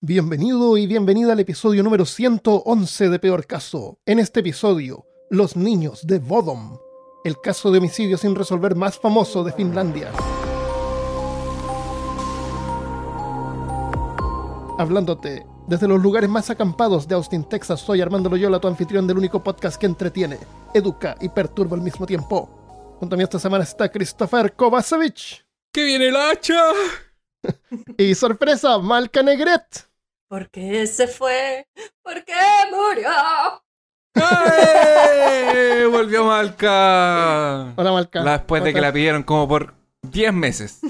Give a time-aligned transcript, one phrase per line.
[0.00, 3.98] Bienvenido y bienvenida al episodio número 111 de Peor Caso.
[4.06, 6.78] En este episodio, los niños de Bodom,
[7.24, 10.12] el caso de homicidio sin resolver más famoso de Finlandia.
[14.78, 19.18] Hablándote desde los lugares más acampados de Austin, Texas, soy Armando Loyola, tu anfitrión del
[19.18, 20.38] único podcast que entretiene,
[20.74, 22.96] educa y perturba al mismo tiempo.
[23.00, 25.44] Junto a mí esta semana está Christopher Kovacevic.
[25.72, 26.62] ¡Que viene el hacha!
[27.98, 29.87] Y sorpresa, Malca Negret.
[30.28, 31.66] ¿Por qué se fue?
[32.02, 32.34] ¿Por qué
[32.70, 33.08] murió?
[34.14, 35.86] ¡Ay!
[35.90, 37.72] Volvió Malca.
[37.76, 38.22] Hola Malca.
[38.22, 40.80] La- Después de que la pidieron como por 10 meses.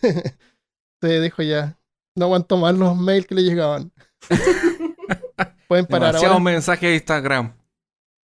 [1.00, 1.78] Te dijo ya.
[2.16, 3.92] No aguanto más los mails que le llegaban.
[5.68, 6.44] Pueden parar Demasiados ahora.
[6.44, 7.56] mensajes de Instagram.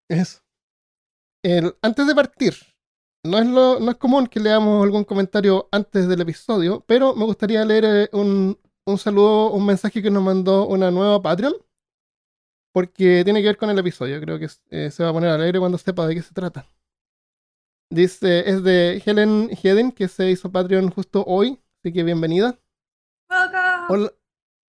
[0.09, 0.39] Eso.
[1.43, 2.53] El- antes de partir,
[3.25, 7.25] no es, lo, no es común que leamos algún comentario antes del episodio, pero me
[7.25, 8.59] gustaría leer eh, un,
[8.89, 11.53] un saludo, un mensaje que nos mandó una nueva Patreon,
[12.73, 14.19] porque tiene que ver con el episodio.
[14.19, 16.67] Creo que eh, se va a poner alegre cuando sepa de qué se trata.
[17.91, 22.59] Dice, es de Helen Heden, que se hizo Patreon justo hoy, así que bienvenida.
[23.89, 24.13] Hola,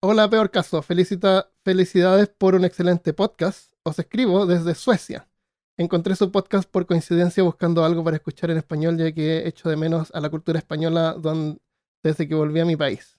[0.01, 0.81] hola, peor caso.
[0.83, 3.73] Felicita, felicidades por un excelente podcast.
[3.83, 5.29] Os escribo desde Suecia.
[5.77, 9.77] Encontré su podcast por coincidencia buscando algo para escuchar en español, ya que echo de
[9.77, 11.17] menos a la cultura española
[12.03, 13.19] desde que volví a mi país.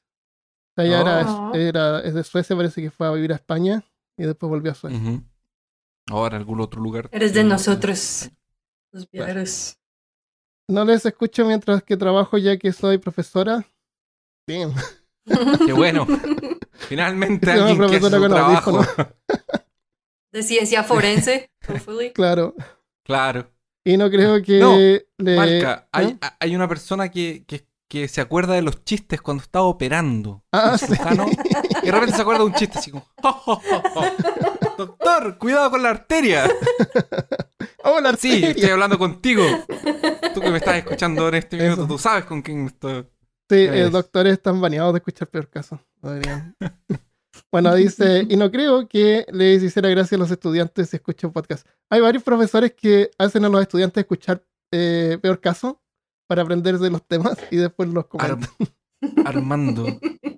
[0.75, 1.53] O sea, ella era, Oh.
[1.53, 3.83] era- es de Suecia, parece que fue a vivir a España
[4.17, 4.99] y después volvió a Suecia.
[4.99, 5.21] Ujú.
[6.09, 7.09] Ahora algún otro lugar.
[7.11, 8.29] Eres de Eh, nosotros,
[8.91, 9.77] los viajeros.
[10.69, 13.65] No les escucho mientras que trabajo, ya que soy profesora.
[14.47, 14.73] Bien.
[15.65, 16.05] Qué bueno.
[16.73, 18.71] Finalmente alguien que hace su trabajo.
[18.71, 19.07] audífonos.
[20.31, 22.11] De ciencia forense, hopefully.
[22.11, 22.55] Claro.
[23.05, 23.49] Claro.
[23.85, 25.35] Y no creo que No, le.
[25.37, 29.65] Malca, hay, hay una persona que, que, que se acuerda de los chistes cuando estaba
[29.65, 30.43] operando.
[30.51, 30.93] Ah, sí.
[31.83, 33.05] Y de repente se acuerda de un chiste así como...
[34.77, 36.49] Doctor, cuidado con la arteria.
[37.83, 38.49] Hola, Sí, Arteria.
[38.51, 39.43] estoy hablando contigo.
[40.33, 41.87] Tú que me estás escuchando en este minuto, Eso.
[41.87, 43.03] tú sabes con quién estoy.
[43.49, 43.91] Sí, eh, Es.
[43.91, 45.79] doctores están baneados de escuchar peor caso.
[47.51, 51.67] Bueno, dice, y no creo que les hiciera gracia a los estudiantes si escuchan podcast.
[51.89, 55.81] Hay varios profesores que hacen a los estudiantes escuchar eh, peor caso
[56.33, 58.49] para aprenderse los temas y después los comentan.
[59.25, 59.85] Armando,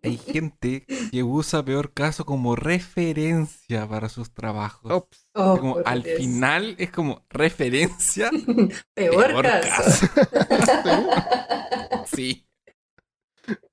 [0.03, 4.91] hay gente que usa peor caso como referencia para sus trabajos.
[4.91, 5.29] Ops.
[5.35, 6.17] Oh, Como al Dios.
[6.17, 8.29] final es como referencia.
[8.93, 10.07] Peor, peor caso.
[12.07, 12.45] Sí.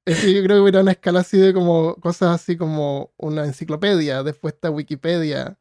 [0.05, 3.45] Es que yo creo que hubiera una escala así de como cosas así como una
[3.45, 5.59] enciclopedia, después está Wikipedia.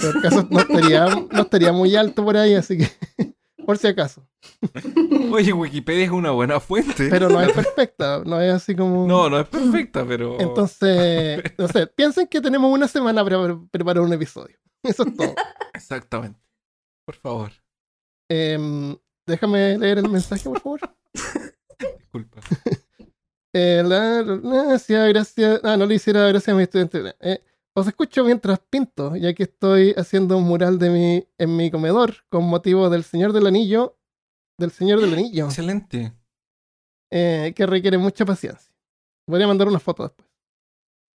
[0.00, 3.35] Peor caso no estaría, no estaría muy alto por ahí, así que
[3.66, 4.26] por si acaso.
[5.32, 7.08] Oye, Wikipedia es una buena fuente.
[7.10, 9.06] Pero no es perfecta, no es así como...
[9.06, 10.40] No, no es perfecta, pero.
[10.40, 14.56] Entonces, no sé, piensen que tenemos una semana para pre- preparar un episodio.
[14.82, 15.34] Eso es todo.
[15.74, 16.40] Exactamente.
[17.04, 17.52] Por favor,
[18.28, 18.96] Em,
[19.26, 20.80] déjame leer el mensaje, por favor.
[21.98, 22.40] disculpa.
[23.52, 27.14] Eh, la- la- la- hacía gracia- ah, no le hiciera gracia a mi estudiante.
[27.20, 27.42] Eh,
[27.78, 32.14] os escucho mientras pinto, ya que estoy haciendo un mural de mi, en mi comedor
[32.30, 33.98] con motivo del Señor del Anillo,
[34.58, 36.12] del Señor del Anillo, Excelente.
[37.12, 38.74] eh, que requiere mucha paciencia.
[39.28, 40.28] Voy a mandar una foto después.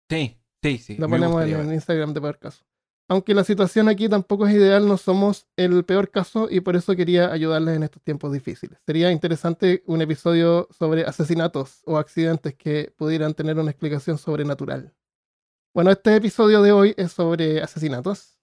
[0.08, 0.96] Sí, sí, sí.
[0.98, 1.74] La ponemos en ver.
[1.74, 2.64] Instagram de peor caso.
[3.08, 6.94] Aunque la situación aquí tampoco es ideal, no somos el peor caso y por eso
[6.94, 8.78] quería ayudarles en estos tiempos difíciles.
[8.86, 14.94] Sería interesante un episodio sobre asesinatos o accidentes que pudieran tener una explicación sobrenatural.
[15.74, 18.38] Bueno, este episodio de hoy es sobre asesinatos.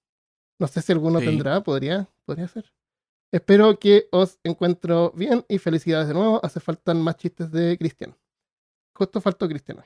[0.59, 1.25] No sé si alguno Sí.
[1.25, 2.73] tendrá, podría, podría ser.
[3.31, 6.43] Espero que os encuentro bien y felicidades de nuevo.
[6.43, 8.17] Hace faltan más chistes de Cristian.
[8.95, 9.85] Justo faltó Cristian hoy.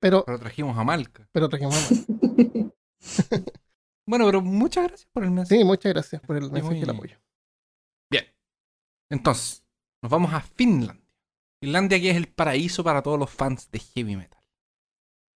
[0.00, 1.28] Pero, Pero trajimos a Malca.
[1.32, 2.06] pero trajimos a más.
[4.08, 5.58] Bueno, pero muchas gracias por el mensaje.
[5.60, 7.18] Sí, muchas gracias por el mensaje y el apoyo.
[8.10, 8.24] Bien.
[9.10, 9.62] Entonces,
[10.02, 11.06] nos vamos a Finlandia.
[11.60, 14.37] Finlandia que es el paraíso para todos los fans de heavy metal.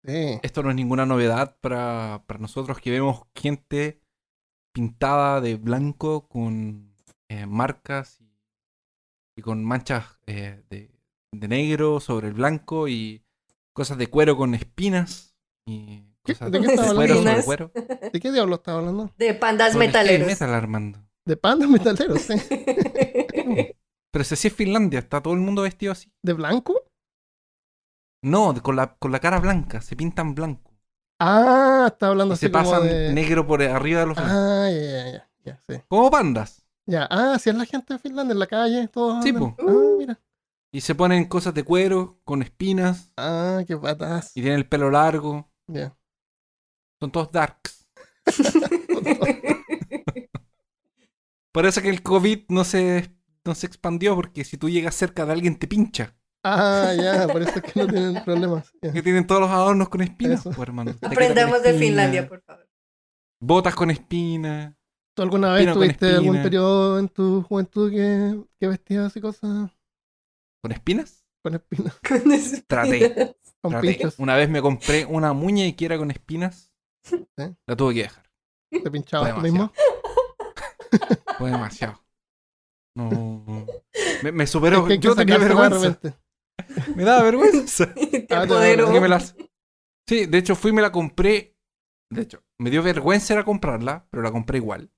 [0.06, 0.40] Sí.
[0.44, 4.02] Esto no es ninguna novedad para, para nosotros que vemos gente
[4.74, 6.94] pintada de blanco con
[7.30, 8.32] eh, marcas y,
[9.38, 10.90] y con manchas eh, de,
[11.34, 13.24] de negro sobre el blanco y
[13.74, 15.36] cosas de cuero con espinas
[15.68, 17.44] y ¿Qué- cosas de qué sobre hablando?
[17.44, 17.72] cuero.
[18.14, 19.14] ¿De qué diablo estaba hablando?
[19.18, 20.28] De pandas Sobre heavy metaleros.
[20.28, 21.00] metal, Armando.
[21.26, 22.34] De pandas metaleros, sí.
[24.12, 26.12] Pero si así es Finlandia, está todo el mundo vestido así.
[26.24, 26.89] ¿De blanco?
[28.22, 30.72] No, con la, con la cara blanca, se pintan blanco.
[31.20, 33.14] Ah, estaba hablando Y así se como pasan de...
[33.14, 34.18] negro por arriba de los.
[34.18, 35.82] Ah, ya, ya, ya, ya, sí.
[35.88, 36.66] Como pandas.
[36.86, 39.56] Ya, ah, si es la gente de Finlandia en la calle, todos Sí, hablan.
[39.56, 39.56] po.
[39.68, 40.20] Ah, mira.
[40.72, 44.32] Y se ponen cosas de cuero, con espinas, Ah, qué patas.
[44.36, 45.50] y tienen el pelo largo.
[45.68, 45.96] Ya.
[47.00, 47.88] Son todos darks.
[51.52, 53.12] Por eso que el COVID no se,
[53.46, 56.16] no se expandió, porque si tú llegas cerca de alguien te pincha.
[56.52, 58.72] Ah, ya, por eso es que no tienen problemas.
[58.82, 58.92] Ya.
[58.92, 60.94] Que tienen todos los adornos con espinas, pues, hermano.
[61.02, 62.68] Aprendamos de Finlandia, por favor.
[63.42, 64.74] Botas con espinas.
[65.16, 69.70] ¿Tú alguna vez tuviste algún periodo en tu juventud que, que vestías y cosas
[70.62, 71.26] ¿Con espinas?
[71.42, 71.98] con espinas?
[72.08, 72.64] Con espinas.
[72.68, 73.36] Traté.
[73.62, 73.88] Con Traté.
[73.88, 74.20] pinchos.
[74.20, 76.74] Una vez me compré una muñequera con espinas.
[77.66, 78.30] La tuve que dejar.
[78.72, 79.72] ¿Te pinchabas tú Demasiado.
[79.72, 79.74] mismo?
[81.38, 82.04] Fue demasiado.
[82.96, 83.66] No.
[84.24, 84.82] Me, me superó.
[84.88, 85.98] Es que Yo tenía vergüenza.
[86.96, 87.94] Me daba vergüenza.
[87.94, 88.90] Te Ah, apoderó.
[89.02, 89.36] Me las-
[90.08, 91.56] Sí, de hecho fui y me la compré.
[92.12, 94.90] De hecho, me dio vergüenza era comprarla, pero la compré igual.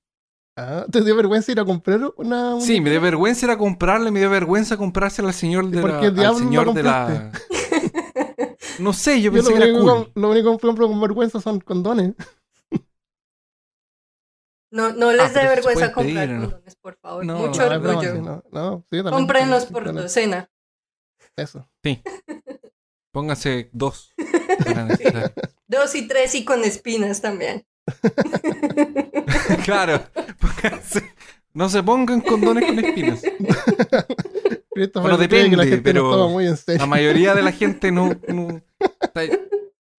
[0.57, 4.11] Ah, ¿Te dio vergüenza ir a comprar una Sí, me dio vergüenza era comprarla y
[4.11, 5.99] me dio vergüenza comprársela al señor de ¿Y por la.
[5.99, 7.31] qué al la señor de la.
[8.79, 10.05] No sé, yo Yo lo pensé que era único, cool.
[10.13, 12.13] que- lo único que compro con vergüenza son condones.
[14.73, 16.41] No, no Ah, les dé pero se vergüenza comprar pedir, ¿no?
[16.49, 17.25] condones, por favor.
[17.25, 18.15] No, Mucho No, orgullo.
[18.21, 20.49] no, no, sí, también Cómprenlos por docena.
[21.41, 21.67] Eso.
[23.11, 24.13] Póngase dos.
[25.67, 27.65] Dos y tres y con espinas también.
[29.65, 30.03] claro.
[30.39, 31.13] póngase-
[31.53, 33.21] No se pongan condones con espinas.
[34.73, 36.79] Bueno, que la depende, gente pero- lo toma muy en serio.
[36.79, 38.11] La mayoría de la gente no.
[38.27, 38.61] no-
[39.01, 39.21] está-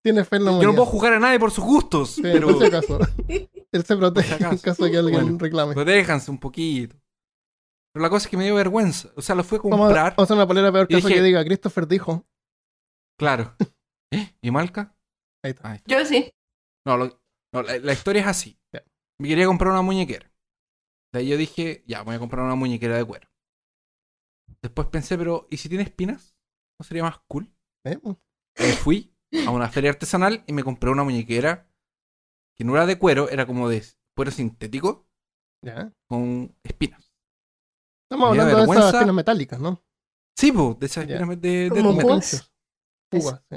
[0.02, 2.48] Tiene fe en la yo no puedo juzgar a nadie por sus gustos, Sí, pero
[2.48, 2.98] por si acaso.
[3.28, 5.38] Él se protege en caso de que alguien Bueno.
[5.38, 5.74] reclame.
[5.74, 6.96] protéjanse un poquito.
[7.92, 9.10] Pero la cosa es que me dio vergüenza.
[9.16, 9.80] O sea, lo fui a comprar.
[10.16, 12.26] vamos a hacer una polera peor dije- que diga Christopher dijo.
[13.18, 13.54] Claro.
[14.12, 14.34] ¿Eh?
[14.42, 14.96] ¿Y Malca?
[15.44, 15.70] Ahí está.
[15.70, 15.90] Ahí está.
[15.98, 16.30] Yo sí.
[16.86, 17.22] No, lo-
[17.54, 18.58] no, la, la historia es así.
[19.20, 20.32] Me quería comprar una muñequera.
[21.12, 23.28] De ahí yo dije, ya, voy a comprar una muñequera de cuero.
[24.62, 26.34] Después pensé, pero ¿y si tiene espinas?
[26.80, 27.52] ¿No sería más cool?
[27.84, 27.98] ¿Eh?
[28.58, 29.14] Me fui
[29.46, 31.68] a una feria artesanal y me compré una muñequera
[32.56, 33.84] que no era de cuero, era como de
[34.16, 35.08] cuero sintético
[36.08, 37.11] con espinas.
[38.12, 39.82] Estamos hablando de esas espinas metálicas, ¿no?
[40.36, 41.14] Sí, po, de esas Ya.
[41.16, 42.52] espinas de, de púas.
[43.10, 43.56] Púas, sí.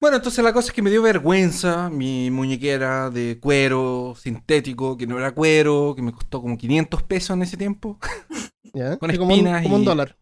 [0.00, 5.06] Bueno, entonces la cosa es que me dio vergüenza mi muñequera de cuero sintético, que
[5.06, 7.98] no era cuero, que me costó como 500 pesos en ese tiempo.
[8.72, 8.96] Ya.
[8.98, 10.16] Con Sí, como, un, espinas como un y- dólar.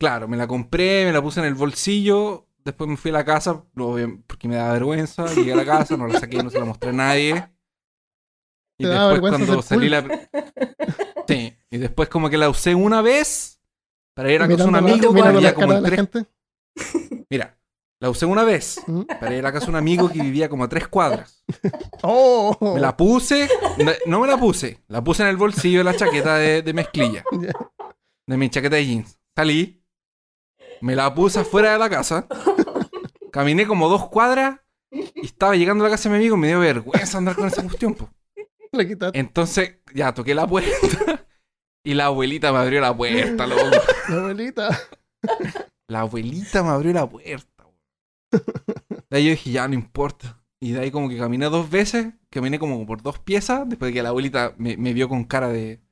[0.00, 3.24] Claro, me la compré, me la puse en el bolsillo, después me fui a la
[3.24, 6.64] casa, porque me daba vergüenza, llegué a la casa, no la saqué, no se la
[6.64, 7.51] mostré a nadie.
[8.82, 10.04] Y después cuando salí la...
[11.28, 13.60] Sí, y después como que la usé una vez
[14.14, 15.96] para ir a casa de un amigo que vivía como en tres...
[15.96, 16.26] gente.
[17.30, 17.58] Mira,
[18.00, 19.02] la usé una vez ¿Mm?
[19.20, 21.44] para ir a casa de un amigo que vivía como a tres cuadras.
[22.02, 22.72] ¡Oh!
[22.74, 23.48] Me la puse,
[24.06, 27.24] no- me la puse, la puse en el bolsillo de la chaqueta de, de mezclilla,
[28.26, 29.18] de mi chaqueta de jeans.
[29.36, 29.82] Salí,
[30.80, 32.26] me la puse afuera de la casa,
[33.30, 34.58] caminé como dos cuadras
[34.90, 37.46] y estaba llegando a la casa de mi amigo y me dio vergüenza andar con
[37.46, 37.94] esa cuestión.
[37.94, 38.10] po.
[38.76, 41.26] Le quitaste Entonces, ya toqué la puerta
[41.84, 43.62] y la abuelita me abrió la puerta, loco.
[44.08, 44.80] la abuelita.
[45.88, 47.64] La abuelita me abrió la puerta.
[47.64, 48.44] weón.
[49.10, 50.42] De ahí yo dije, ya no importa.
[50.60, 53.94] Y de ahí como que caminé dos veces, caminé como por dos piezas, después de
[53.94, 55.82] que la abuelita me, me vio con cara de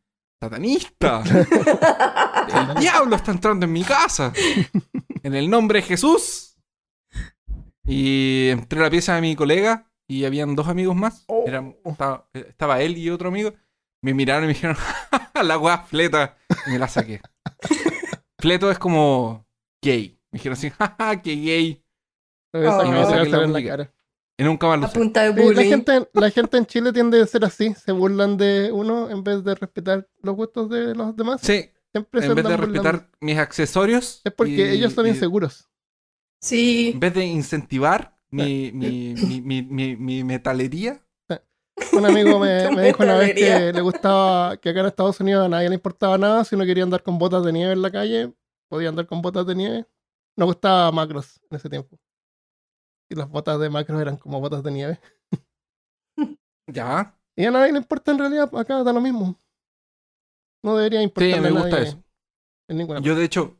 [0.41, 1.23] satanista.
[1.25, 4.33] El diablo está entrando en mi casa.
[5.23, 6.57] En el nombre de Jesús.
[7.85, 11.25] Y entré a la pieza de mi colega y habían dos amigos más.
[11.29, 11.45] Oh.
[11.47, 13.53] Eran- estaba, estaba él y otro amigo.
[14.03, 14.77] Me miraron y me dijeron,
[15.45, 16.37] la weá fleta.
[16.67, 17.21] Y me la saqué.
[18.39, 19.47] Fleto es como
[19.83, 20.19] gay.
[20.33, 21.85] Me dijeron así, jaja, qué gay.
[22.53, 22.59] Oh.
[22.59, 23.93] Y me la en la cara.
[24.39, 24.99] Y nunca más lo A usé.
[24.99, 27.75] punta de la, gente, la gente en Chile tiende a ser así.
[27.75, 31.43] Se burlan de uno en vez de respetar los gustos de los demás.
[31.43, 32.83] Sí, Siempre se en vez de burlando.
[32.83, 34.23] respetar mis accesorios.
[34.25, 35.69] Es porque y- ellos son y- inseguros.
[36.41, 36.93] Sí.
[36.95, 41.03] En vez de incentivar mi, mi, mi, mi, mi- mi metalería.
[41.93, 45.47] Un amigo me, me dijo una vez que le gustaba que acá en Estados Unidos
[45.47, 46.45] a nadie le importaba nada.
[46.45, 48.33] Si uno quería andar con botas de nieve en la calle,
[48.69, 49.87] podía andar con botas de nieve.
[50.37, 51.99] Nos gustaba Macros en ese tiempo.
[53.09, 55.01] Y las botas de Macros eran como botas de nieve.
[56.73, 57.19] Ya.
[57.37, 59.37] Y a nadie le importa en realidad, acá da lo mismo.
[60.63, 62.05] No debería importar me gusta eso.
[62.69, 63.57] En ninguna Yo de hecho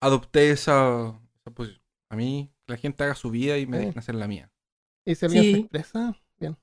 [0.00, 1.82] adopté esa, esa posición.
[2.10, 3.84] A mí, que la gente haga su vida y me Sí.
[3.86, 4.50] dejen hacer la mía.
[5.04, 5.60] Y si alguien se Sí.
[5.60, 6.56] expresa, bien.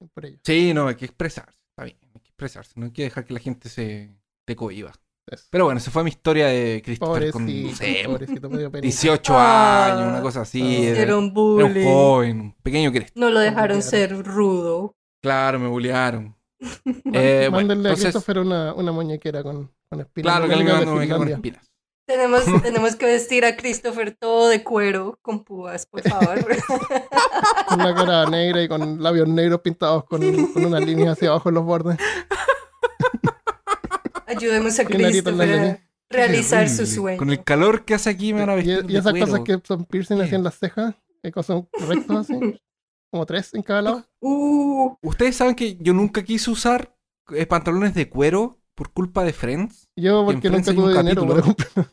[0.00, 0.38] bien por ello.
[0.44, 1.58] Sí, no, hay que expresarse.
[1.70, 2.72] Está bien, hay que expresarse.
[2.76, 4.92] No hay que dejar que la gente se te cohiba.
[5.26, 5.44] Eso.
[5.50, 8.86] Pero bueno, esa fue mi historia de Christopher con no sé, pobrecito, medio penita.
[8.86, 9.92] 18 Ah.
[9.92, 10.86] años, una cosa así.
[10.86, 11.84] Era, era un bullying.
[11.84, 13.12] joven, un pequeño Cristo.
[13.20, 14.94] No lo dejaron ser rudo.
[15.22, 16.34] Claro, me bullearon.
[17.14, 20.32] Eh, bueno, Mándenle entonces- a Christopher una, una muñequera con, con espinas.
[20.32, 21.70] Claro, que de mandó una muñeca con espinas.
[22.08, 26.38] Tenemos, tenemos que vestir a Christopher todo de cuero con púas, por favor.
[27.68, 31.50] Con la cara negra y con labios negros pintados con, con una línea hacia abajo
[31.50, 31.98] en los bordes.
[34.26, 37.18] Ayudemos a Christopher a realizar su sueño.
[37.18, 39.26] Con el calor que hace aquí me van a Y, vestir y de esas cuero.
[39.26, 42.58] cosas que son piercing así en las cejas, que cosas rectos así,
[43.10, 44.06] como tres en cada lado.
[44.20, 46.96] Uh, Ustedes saben que yo nunca quise usar
[47.34, 49.88] eh, pantalones de cuero por culpa de Friends.
[49.96, 51.88] Yo porque Friends nunca tuve dinero capítulo-.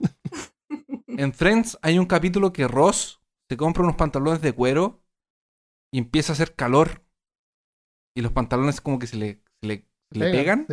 [1.08, 5.02] En Friends hay un capítulo que Ross se compra unos pantalones de cuero
[5.92, 7.04] y empieza a hacer calor.
[8.16, 10.68] Y los pantalones como que se le, se le, se le pegan.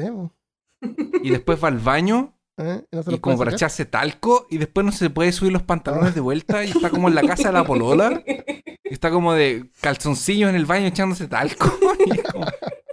[1.23, 2.85] Y después va al baño ¿Eh?
[2.91, 4.47] Y no como para echarse talco.
[4.51, 6.63] Y después no se puede subir los pantalones de vuelta.
[6.63, 8.23] Y está como en la casa de la polola.
[8.27, 11.73] Y está como de calzoncillos en el baño echándose talco.
[12.07, 12.47] Y es como,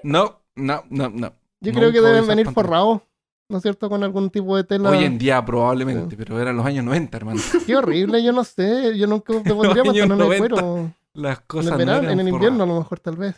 [0.03, 1.33] no, no, no, no.
[1.62, 3.01] Yo creo que deben venir forrados,
[3.50, 3.89] ¿no es cierto?
[3.89, 4.89] Con algún tipo de tela.
[4.89, 6.16] Hoy en día probablemente, Sí.
[6.16, 7.39] pero eran los años 90, hermano.
[7.66, 8.98] Qué horrible, yo no sé.
[8.98, 10.38] Yo nunca me pondría pantalones de 90.
[10.56, 10.94] cuero.
[11.13, 13.36] Las En cosas el, no verano, eran en el invierno a lo mejor, tal vez.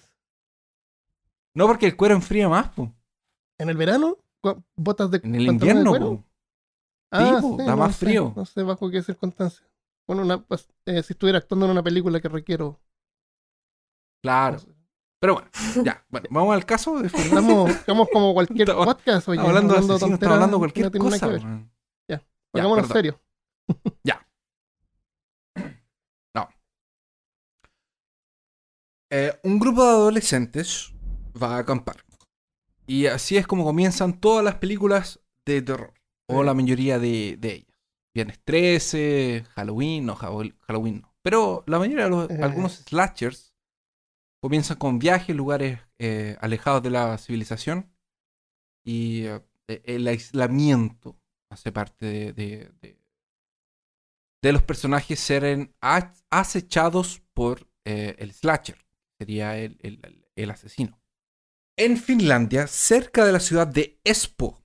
[1.55, 2.93] No, porque el cuero enfría más, po.
[3.59, 4.17] ¿En el verano?
[4.41, 6.05] ¿Cu- ¿Botas de En el de invierno, cuero?
[6.17, 6.23] po.
[7.11, 8.33] Ah, po, sí, da no más sé, frío.
[8.35, 9.67] No sé bajo qué circunstancias.
[10.07, 12.79] Bueno, una, pues, eh, si estuviera actuando en una película que requiero.
[14.23, 14.53] Claro.
[14.53, 14.69] no sé.
[15.21, 15.49] Pero bueno,
[15.83, 16.03] ya.
[16.09, 16.99] Bueno, vamos al caso.
[17.03, 21.27] Estamos, como cualquier podcast, oye, hablando asesinos, tonteras estamos hablando cualquier no cosa.
[21.27, 21.71] weón.
[22.51, 22.97] Pongámonos perdón.
[22.97, 23.21] serio.
[29.13, 30.93] Eh, un grupo de adolescentes
[31.41, 31.97] va a acampar.
[32.87, 35.93] Y así es como comienzan todas las películas de terror.
[36.29, 37.77] O la mayoría de, de ellas.
[38.15, 41.13] Viernes 13, Halloween, no, Hall- Halloween no.
[41.23, 42.39] Pero la mayoría de los, Eh.
[42.41, 43.50] algunos slashers
[44.41, 47.91] comienzan con viajes, lugares eh, alejados de la civilización.
[48.83, 51.19] Y eh, el aislamiento
[51.49, 52.71] hace parte de, de,
[54.51, 58.77] los personajes seren a- acechados por eh, el slasher.
[59.19, 60.99] Sería el, el- el asesino.
[61.77, 64.63] En Finlandia, cerca de la ciudad de Espoo,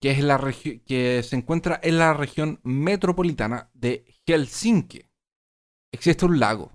[0.00, 0.38] que, es la
[0.86, 5.02] que se encuentra en la región metropolitana de Helsinki,
[5.92, 6.72] existe un lago.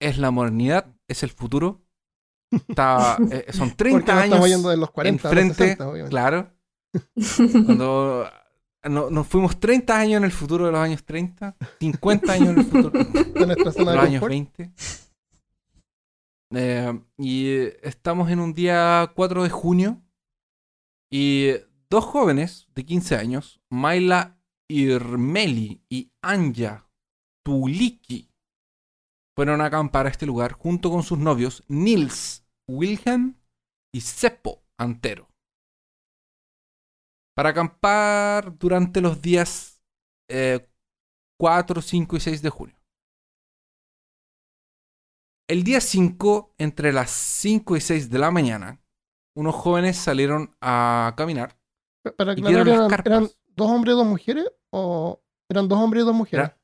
[0.00, 1.82] Es la modernidad, es el futuro.
[2.50, 5.64] Está, eh, son 30 Porque no años estamos yendo de los 40 a los enfrente,
[5.64, 6.10] 60, obviamente.
[6.10, 6.52] claro.
[7.66, 8.30] Cuando
[8.84, 12.58] no- nos fuimos 30 años en el futuro de los años 30, 50 años en
[12.60, 14.30] el futuro De nuestra de zona los años confort.
[14.30, 14.72] 20.
[16.54, 17.48] Eh, y
[17.82, 20.00] estamos en un día 4 de junio
[21.10, 21.50] y
[21.90, 24.37] dos jóvenes de 15 años, Maila
[24.68, 26.88] Irmeli y Anja
[27.44, 28.30] Tuliki,
[29.34, 33.36] fueron a acampar a este lugar junto con sus novios Nils Wilhelm
[33.92, 35.28] y Seppo Antero.
[37.34, 39.80] Para acampar durante los días
[40.28, 40.68] eh,
[41.38, 42.76] 4, 5 y 6 de junio.
[45.48, 48.80] El día 5, entre las 5 y 6 de la mañana,
[49.34, 51.58] unos jóvenes salieron a caminar.
[52.16, 53.04] Para Y aclarar, vieron las eran, carpas.
[53.04, 54.46] eran dos hombres y dos mujeres?
[54.70, 56.46] ¿O eran dos hombres y dos mujeres?
[56.46, 56.58] Era-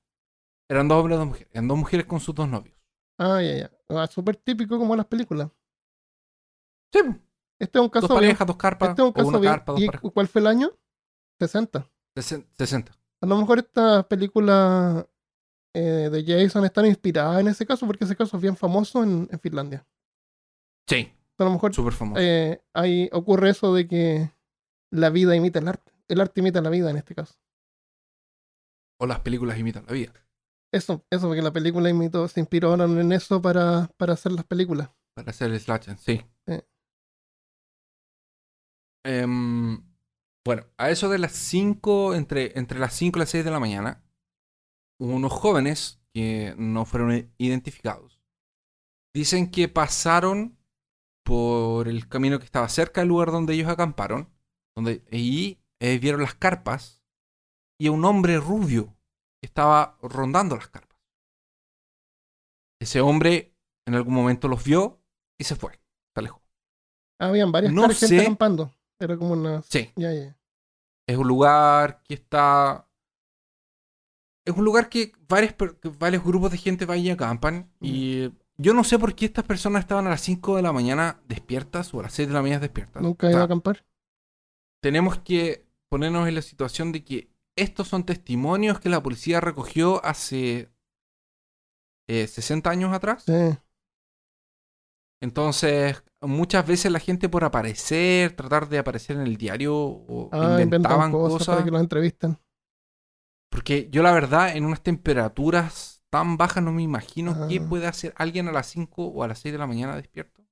[0.70, 1.48] Eran dos hombres y dos mujeres.
[1.52, 2.76] Eran dos mujeres con sus dos novios.
[3.18, 3.70] Ah, ya, ya.
[3.90, 5.50] Ah, súper típico como en las películas.
[6.92, 7.00] Sí,
[7.58, 9.52] Este es un caso dos parejas, dos carpas, Este es un o caso una bien.
[9.52, 10.10] carpa, dos ¿Y parejas.
[10.12, 10.70] cuál fue el año?
[11.40, 11.90] 60.
[12.16, 12.92] Sesen- 60.
[13.20, 15.08] A lo mejor esta película
[15.74, 19.28] eh, de Jason están inspiradas en ese caso, porque ese caso es bien famoso en,
[19.30, 19.86] en Finlandia.
[20.88, 22.20] Sí, A lo mejor súper famoso.
[22.20, 24.30] eh, ahí ocurre eso de que
[24.90, 25.92] la vida imita el arte.
[26.08, 27.34] El arte imita la vida en este caso.
[29.00, 30.12] O las películas imitan la vida.
[30.72, 34.90] Eso, eso, porque la película imitó, se inspiraron en eso para, para hacer las películas.
[35.14, 36.20] Para hacer el slasher, sí.
[39.04, 39.82] Em,
[40.44, 43.60] bueno, a eso de las 5, entre, entre las 5 y las 6 de la
[43.60, 44.02] mañana,
[44.98, 48.14] unos jóvenes que no fueron identificados
[49.14, 50.58] dicen que pasaron
[51.24, 54.28] por el camino que estaba cerca del lugar donde ellos acamparon,
[54.76, 57.02] donde y eh, vieron las carpas
[57.78, 58.86] y un hombre rubio
[59.40, 60.98] que estaba rondando las carpas.
[62.80, 63.54] Ese hombre
[63.86, 65.00] en algún momento los vio
[65.38, 65.72] y se fue,
[66.14, 66.42] se alejó.
[67.20, 68.20] Habían varias No sé.
[68.20, 68.72] acampando.
[68.98, 69.62] Era como una.
[69.62, 70.36] Sí, Ya, ya.
[71.06, 72.88] es un lugar que está.
[74.46, 77.70] Es un lugar que varios, que varios grupos de gente van y acampan.
[77.80, 81.20] Y yo no sé por qué estas personas estaban a las 5 de la mañana
[81.26, 83.02] despiertas o a las 6 de la mañana despiertas.
[83.02, 83.84] Nunca O sea, a acampar.
[84.82, 85.63] tenemos que
[85.94, 90.72] ponernos en la situación de que estos son testimonios que la policía recogió hace
[92.08, 93.22] eh, 60 años atrás.
[93.24, 93.56] Sí.
[95.22, 100.58] Entonces, muchas veces la gente por aparecer, tratar de aparecer en el diario o Ah,
[100.60, 101.54] inventaban cosas, cosas.
[101.54, 102.38] para que los entrevisten.
[103.52, 107.66] Porque yo la verdad, en unas temperaturas tan bajas no me imagino qué Ah.
[107.68, 110.44] puede hacer alguien a las 5 o a las 6 de la mañana despierto.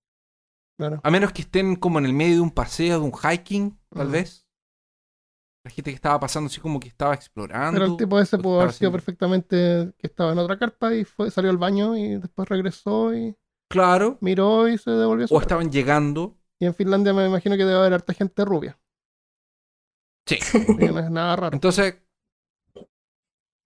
[0.78, 1.00] Claro.
[1.02, 4.08] A menos que estén como en el medio de un paseo, de un hiking, tal
[4.08, 4.41] vez.
[5.64, 7.78] La gente que estaba pasando así como que estaba explorando.
[7.78, 11.04] Pero el tipo ese pudo haber sido haciendo- perfectamente que estaba en otra carpa y
[11.04, 13.36] fue, salió al baño y después regresó y
[13.70, 14.18] Claro.
[14.20, 15.44] miró y se devolvió a su O carpa.
[15.54, 16.36] estaban llegando.
[16.58, 18.78] Y en Finlandia me imagino que debe haber harta gente rubia.
[20.26, 20.38] Sí.
[20.78, 21.54] Que no es nada raro.
[21.54, 21.96] Entonces,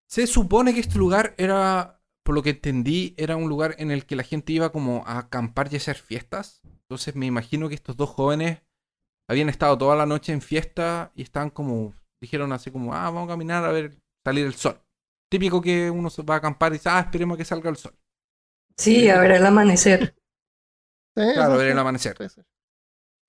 [0.09, 4.07] se supone que este lugar era, por lo que entendí, era un lugar en el
[4.07, 6.61] que la gente iba como a acampar y hacer fiestas.
[6.83, 8.61] Entonces me imagino que estos dos jóvenes
[9.29, 13.25] habían estado toda la noche en fiesta y estaban como, dijeron así como, ah, vamos
[13.25, 14.81] a caminar a ver salir el sol.
[15.31, 17.77] Típico que uno se va a acampar y dice, ah, esperemos a que salga el
[17.77, 17.95] sol.
[18.77, 20.15] Sí, a ver el amanecer.
[21.17, 22.15] Sí, Claro, eso ver el amanecer.
[22.19, 22.43] Sí, sí.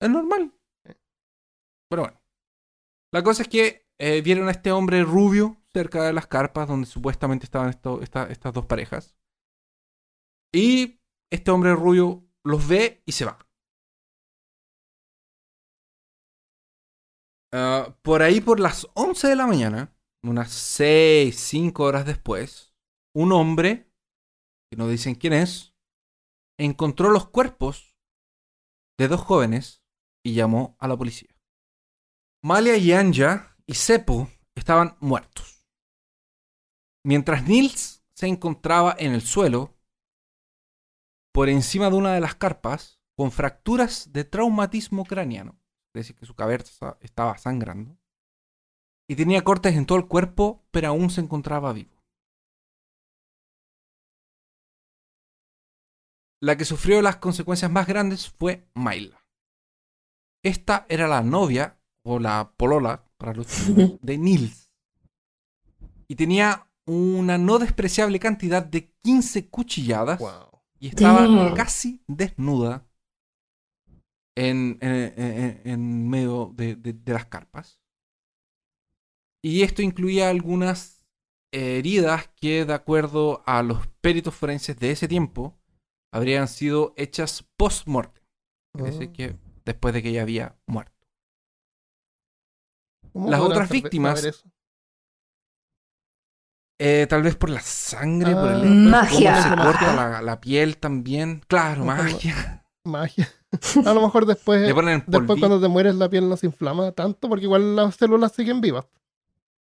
[0.00, 0.52] Es normal.
[1.88, 2.20] Pero bueno.
[3.12, 6.86] La cosa es que eh, vieron a este hombre rubio cerca de las carpas donde
[6.86, 9.16] supuestamente estaban esto- esta- estas dos parejas.
[10.54, 13.38] Y este hombre rubio los ve y se va.
[17.52, 22.74] Ah, por ahí por las 11 de la mañana, unas 6, 5 horas después,
[23.14, 23.90] un hombre,
[24.70, 25.74] que no dicen quién es,
[26.58, 27.96] encontró los cuerpos
[28.98, 29.82] de dos jóvenes
[30.22, 31.34] y llamó a la policía.
[32.42, 35.66] Malia y Anja y Seppo estaban muertos.
[37.04, 39.76] Mientras Nils se encontraba en el suelo,
[41.32, 45.57] por encima de una de las carpas, con fracturas de traumatismo craneano,
[46.00, 47.96] decir, que su cabeza estaba sangrando,
[49.10, 51.94] y tenía cortes en todo el cuerpo, pero aún se encontraba vivo.
[56.40, 59.24] La que sufrió las consecuencias más grandes fue Maila.
[60.44, 64.70] Esta era la novia, o la polola, para los chicos, de Nils.
[66.06, 70.62] Y tenía una no despreciable cantidad de 15 cuchilladas Wow.
[70.78, 71.54] y estaba Damn.
[71.54, 72.86] casi desnuda
[74.38, 77.80] en, en- en- en medio de, de- de las carpas.
[79.44, 81.06] Y esto incluía algunas
[81.52, 85.58] heridas que, de acuerdo a los peritos forenses de ese tiempo,
[86.12, 88.22] habrían sido hechas post-mortem.
[88.76, 89.12] Es decir, Ah.
[89.12, 91.06] que después de que ella había muerto.
[93.12, 94.44] ¿Cómo las otras saber- víctimas-?
[96.80, 98.62] Eh, tal vez por la sangre, por el Ah.
[98.62, 99.42] cómo Magia.
[99.42, 101.40] se corta la, la piel también.
[101.48, 102.64] Claro, magia.
[102.84, 103.28] Magia.
[103.86, 106.92] A lo mejor después, Le ponen después cuando te mueres la piel no se inflama
[106.92, 108.86] tanto porque igual las células siguen vivas.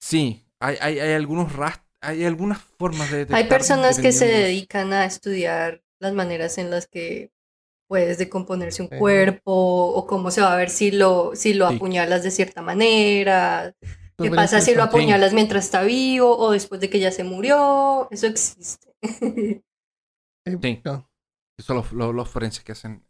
[0.00, 4.26] Sí, hay, hay, hay algunos rast hay algunas formas de detectar Hay personas que se
[4.26, 7.30] dedican a estudiar las maneras en las que
[7.88, 8.96] puedes decomponerse un Sí.
[8.98, 11.76] cuerpo o cómo se va a ver si lo, si lo Sí.
[11.76, 13.74] apuñalas de cierta manera.
[14.18, 18.08] ¿Qué pasa si lo apuñalas mientras está vivo o después de que ya se murió?
[18.10, 18.94] Eso existe.
[20.46, 20.82] Sí.
[21.58, 23.02] Son los, los, los forenses que hacen.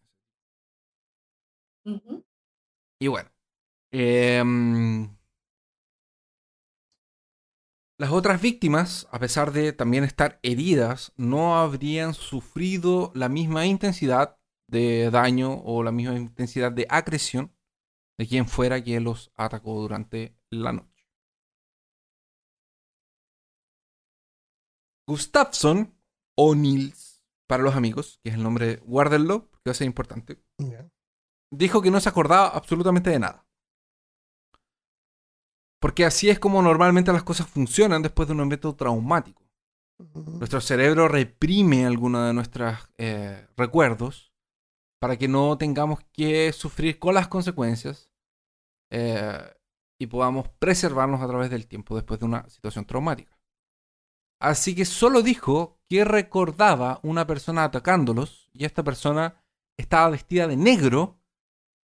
[1.85, 2.25] Ujú.
[3.01, 3.31] Y bueno.
[3.93, 5.09] em,
[7.99, 14.37] las otras víctimas, a pesar de también estar heridas, no habrían sufrido la misma intensidad
[14.69, 17.53] de daño o la misma intensidad de agresión
[18.19, 21.07] de quien fuera que los atacó durante la noche.
[25.07, 25.95] Gustafsson,
[26.37, 30.39] o Nils, para los amigos, que es el nombre, guárdenlo, porque va a ser importante,
[30.59, 30.89] Ya.
[31.57, 33.47] Dijo que no se acordaba absolutamente de nada.
[35.81, 39.43] Porque así es como normalmente las cosas funcionan después de un evento traumático.
[40.15, 44.33] Nuestro cerebro reprime algunos de nuestros eh, recuerdos
[45.01, 48.11] para que no tengamos que sufrir con las consecuencias
[48.91, 49.39] eh,
[50.01, 53.39] y podamos preservarnos a través del tiempo después de una situación traumática.
[54.41, 59.43] Así que solo dijo que recordaba una persona atacándolos y esta persona
[59.79, 61.21] estaba vestida de negro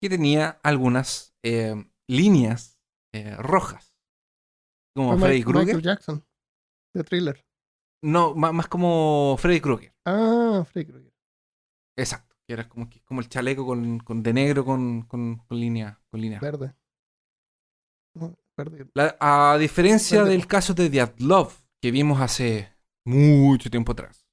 [0.00, 1.74] que tenía algunas eh,
[2.08, 2.78] líneas
[3.14, 3.94] eh, rojas.
[4.94, 5.66] Como Freddy Krueger.
[5.76, 6.26] Michael Jackson,
[6.94, 7.46] de thriller.
[8.02, 9.94] No, más como Freddy Krueger.
[10.06, 11.12] Ah, Freddy Krueger.
[11.98, 12.36] Exacto.
[12.46, 12.88] Que era como,
[13.20, 16.00] el chaleco con, con- de negro con, con, con línea.
[16.10, 16.38] Con línea.
[16.40, 16.74] Verde.
[18.14, 18.88] No, verde.
[18.94, 20.30] La- a diferencia Verde.
[20.32, 22.72] del caso de Dyatlov, que vimos hace
[23.04, 24.26] mucho tiempo atrás,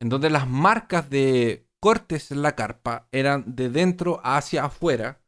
[0.00, 5.20] en donde las marcas de cortes en la carpa eran de dentro hacia afuera,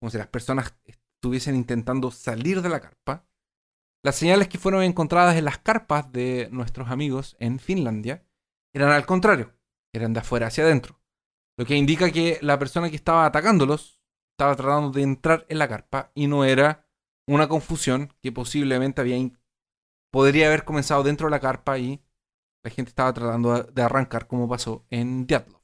[0.00, 3.26] como si las personas estuviesen intentando salir de la carpa,
[4.02, 8.24] las señales que fueron encontradas en las carpas de nuestros amigos en Finlandia
[8.74, 9.54] eran al contrario,
[9.94, 10.98] eran de afuera hacia adentro,
[11.58, 14.00] lo que indica que la persona que estaba atacándolos
[14.32, 16.88] estaba tratando de entrar en la carpa y no era
[17.28, 19.18] una confusión que posiblemente había
[20.10, 22.02] podría haber comenzado dentro de la carpa y
[22.64, 25.57] la gente estaba tratando de- arrancar como pasó en Dyatlov.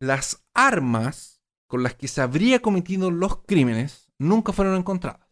[0.00, 5.28] Las armas con las que se habría cometido los crímenes nunca fueron encontradas.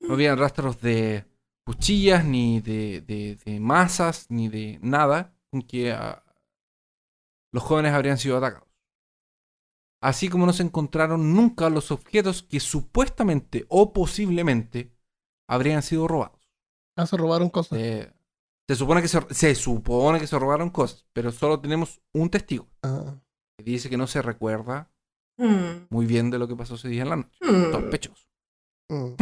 [0.00, 1.24] No había rastros de
[1.64, 6.22] cuchillas, ni de, de- de masas, ni de nada con que ah,
[7.52, 8.68] los jóvenes habrían sido atacados.
[10.02, 14.94] Así como no se encontraron nunca los objetos que supuestamente o posiblemente
[15.46, 16.40] habrían sido robados.
[16.96, 17.78] Ah, se robaron cosas.
[17.78, 18.12] Eh,
[18.68, 22.68] se, supone que se, se supone que se robaron cosas, pero solo tenemos un testigo
[22.82, 23.20] Ah,
[23.64, 24.90] que dice que no se recuerda
[25.38, 27.38] Mm, muy bien de lo que pasó ese día en la noche.
[27.42, 28.26] mm, Sospechoso.
[28.90, 29.16] mm.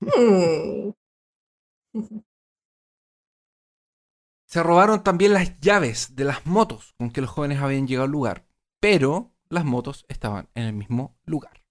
[4.44, 8.10] Se robaron también las llaves de las motos con que los jóvenes habían llegado al
[8.10, 8.44] lugar,
[8.78, 11.62] pero las motos estaban en el mismo lugar.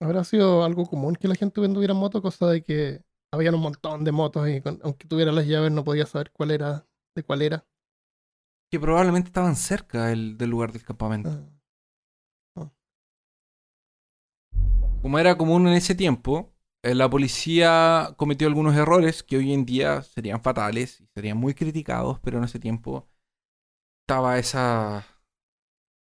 [0.00, 4.04] Habrá sido algo común que la gente tuviera moto, cosa de que habían un montón
[4.04, 7.42] de motos y con- aunque tuviera las llaves no podía saber cuál era, de cuál
[7.42, 7.66] era.
[8.70, 11.30] Que probablemente estaban cerca del, del lugar del campamento.
[12.56, 12.70] Ah,
[15.02, 16.52] Como era común en ese tiempo,
[16.82, 21.54] eh, la policía cometió algunos errores que hoy en día serían fatales y serían muy
[21.54, 23.08] criticados, pero en ese tiempo
[24.02, 25.04] estaba esa...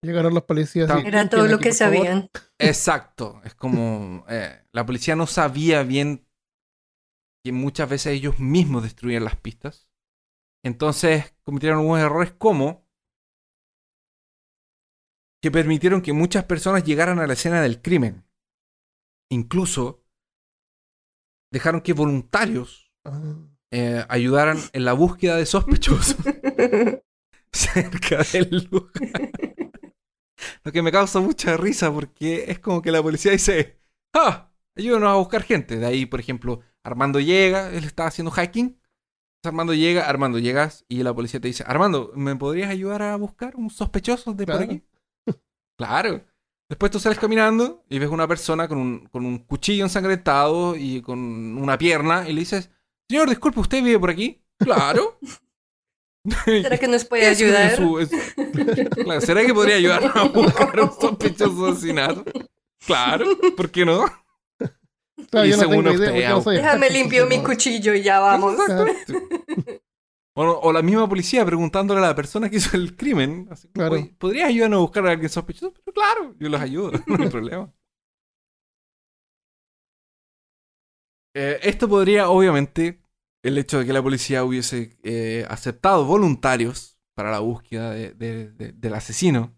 [0.04, 0.90] Llegaron los policías.
[1.04, 2.08] Y, Era "¿Quién todo lo aquí, que por favor?".
[2.08, 2.30] sabían.
[2.60, 4.26] Exacto, es como...
[4.30, 6.26] eh, la policía no sabía bien
[7.44, 9.88] que muchas veces ellos mismos destruían las pistas.
[10.66, 12.86] Entonces cometieron algunos errores como
[15.42, 18.26] que permitieron que muchas personas llegaran a la escena del crimen.
[19.30, 20.04] Incluso
[21.52, 23.36] dejaron que voluntarios Ah,
[23.72, 26.18] eh, ayudaran en la búsqueda de sospechosos
[27.52, 29.32] cerca del lugar.
[30.64, 33.80] Lo que me causa mucha risa porque es como que la policía dice,
[34.14, 35.78] ah, ayúdanos a buscar gente.
[35.78, 38.80] De ahí, por ejemplo, Armando llega, él está haciendo hacking.
[39.46, 43.56] Armando llega, Armando llegas y la policía te dice, Armando, ¿me podrías ayudar a buscar
[43.56, 44.72] un sospechoso de por Claro.
[44.72, 44.84] aquí?
[45.78, 46.22] Claro.
[46.70, 51.02] Después tú sales caminando y ves una persona con un, con un cuchillo ensangrentado y
[51.02, 51.20] con
[51.58, 52.72] una pierna y le dices,
[53.10, 54.42] señor, disculpe, ¿usted vive por aquí?
[54.58, 55.20] Claro.
[56.46, 57.76] ¿Será que nos puede Es ayudar?
[57.76, 58.10] su- es-
[59.04, 62.24] Claro, ¿Será que podría ayudarnos a buscar un sospechoso asesinato?
[62.86, 64.06] Claro, ¿por qué no?
[65.30, 67.38] Claro, Y yo no según tengo idea usted, porque no au- soy Déjame limpio mi
[67.38, 67.44] no.
[67.44, 68.56] cuchillo y ya vamos.
[70.38, 73.48] O, o la misma policía preguntándole a la persona que hizo el crimen.
[73.52, 73.94] Así, Claro.
[73.96, 75.74] "Oye, ¿Podrías ayudarnos a buscar a alguien sospechoso?
[75.74, 77.74] Pero claro, yo los ayudo, no hay problema.
[81.36, 83.02] Eh, esto podría, obviamente,
[83.44, 88.52] el hecho de que la policía hubiese eh, aceptado voluntarios para la búsqueda de- de-
[88.52, 89.55] de- del asesino,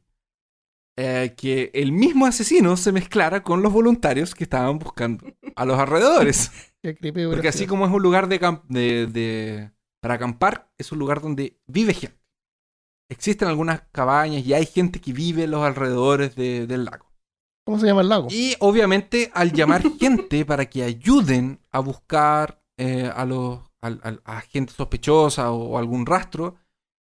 [0.98, 5.80] eh, que el mismo asesino se mezclara con los voluntarios que estaban buscando a los
[5.80, 6.52] alrededores.
[6.82, 10.92] Qué creepy Porque así como es un lugar de, camp- de- de- para acampar, es
[10.92, 12.18] un lugar donde vive gente.
[13.10, 17.06] Existen algunas cabañas y hay gente que vive en los alrededores de- del lago.
[17.66, 18.28] ¿Cómo se llama el lago?
[18.32, 24.74] Y obviamente al llamar gente para que ayuden a buscar eh, a, los, a gente
[24.74, 26.56] sospechosa o, algún rastro,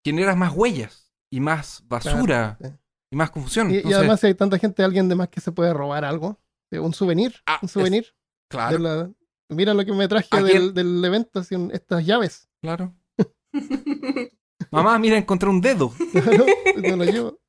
[0.05, 2.82] generas más huellas y más basura Claro, sí.
[3.13, 3.69] Y más confusión.
[3.71, 6.39] Y, además si hay tanta gente, alguien de más que se puede robar algo.
[6.71, 7.35] Eh, Un souvenir.
[7.45, 8.07] Ah, un es- souvenir
[8.49, 9.11] claro, de la,
[9.49, 12.49] Mira lo que me traje ¿A del, del evento, así, un- estas llaves.
[12.63, 12.93] Claro.
[14.71, 15.93] Mamá, mira, encontré un dedo.
[16.11, 16.45] Claro,
[16.75, 17.39] me lo llevo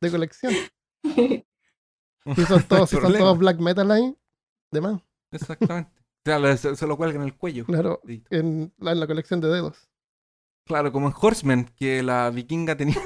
[0.00, 0.54] de colección.
[1.02, 3.18] Si son todos, si son problema.
[3.18, 4.16] todos black metal ahí,
[4.72, 5.02] de más.
[5.32, 5.90] Exactamente.
[5.98, 7.66] O sea, le- se, se lo cuelga en el cuello.
[7.66, 9.90] Claro, en la, en la colección de dedos.
[10.66, 12.96] Claro, como en Horseman, que la vikinga tenía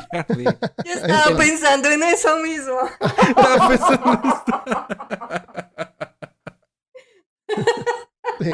[0.00, 0.44] collar de...
[0.44, 0.50] Yo
[0.92, 2.78] estaba pensando en eso mismo.
[3.28, 4.62] Estaba pensando en esto.
[8.40, 8.52] Sí.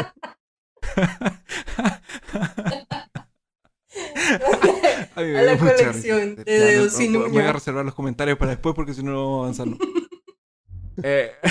[5.16, 6.44] A mí me A la colección risa.
[6.44, 9.40] de dedos sin no, Voy a reservar los comentarios para después porque si no, no
[9.40, 9.88] vamos a avanzar.
[11.01, 11.33] Eh.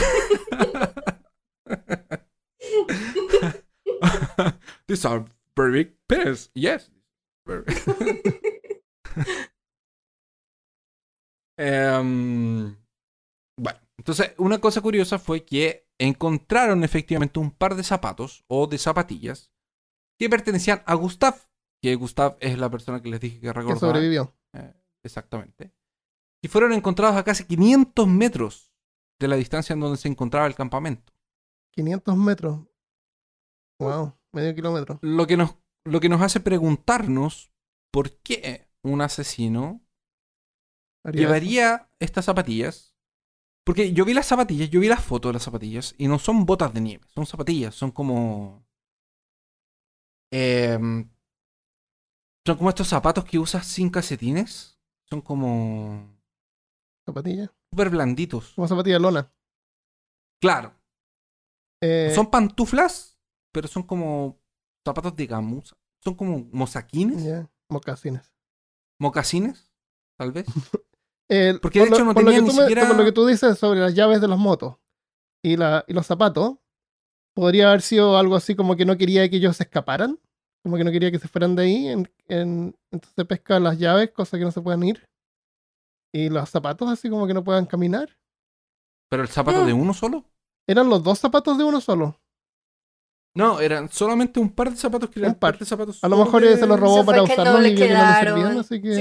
[4.88, 5.24] These are
[5.56, 6.50] very big penis.
[6.54, 6.92] Yes.
[11.58, 12.76] Em,
[13.60, 18.78] bueno, entonces una cosa curiosa fue que encontraron efectivamente un par de zapatos o de
[18.78, 19.52] zapatillas
[20.20, 21.36] que pertenecían a Gustav,
[21.82, 23.80] que Gustav es la persona que les dije que Que recordaba.
[23.80, 24.34] sobrevivió.
[24.54, 25.74] Eh, exactamente.
[26.44, 28.72] Y fueron encontrados a casi 500 metros
[29.20, 31.12] de la distancia en donde se encontraba el campamento.
[31.74, 32.60] 500 metros.
[33.80, 35.00] Wow, medio kilómetro.
[35.02, 37.52] Lo que nos, lo que nos hace preguntarnos
[37.92, 39.82] por qué un asesino
[41.14, 41.18] Eso.
[41.18, 42.96] llevaría estas zapatillas.
[43.66, 46.46] Porque yo vi las zapatillas, yo vi las fotos de las zapatillas y no son
[46.46, 48.66] botas de nieve, son zapatillas, son como...
[50.32, 51.10] em,
[52.46, 54.80] son como estos zapatos que usas sin calcetines.
[55.10, 56.16] Son como...
[57.06, 57.54] Zapatilla.
[57.72, 58.54] súper blanditos.
[58.54, 59.34] Como zapatilla de lona.
[60.42, 60.74] Claro,
[61.82, 63.18] Eh, son pantuflas,
[63.54, 64.40] pero son como
[64.86, 65.76] zapatos de gamuza.
[66.04, 68.34] Son como mozaquines, ya, mocasines.
[69.00, 69.72] mocasines,
[70.18, 70.46] tal vez.
[71.30, 72.88] El- Porque de por lo- hecho no por lo tenía que ni tú me- siquiera-
[72.88, 74.76] por lo que tú dices sobre las llaves de las motos
[75.44, 76.56] y, la, y los zapatos,
[77.36, 80.20] podría haber sido algo así como que no quería que ellos se escaparan,
[80.64, 84.12] como que no quería que se fueran de ahí, en, en- entonces pesca las llaves,
[84.12, 85.06] cosas que no se puedan ir,
[86.14, 88.18] y los zapatos así como que no puedan caminar.
[89.10, 90.26] Pero el zapato de uno solo.
[90.68, 92.20] Eran los dos zapatos de uno solo.
[93.38, 95.58] No, eran solamente un par de zapatos que eran Un par.
[95.60, 96.04] de zapatos.
[96.04, 97.94] A lo mejor de- se los robó para que usarlos no le y vio que
[97.94, 98.40] no le quedaron.
[98.42, 98.96] servían, así que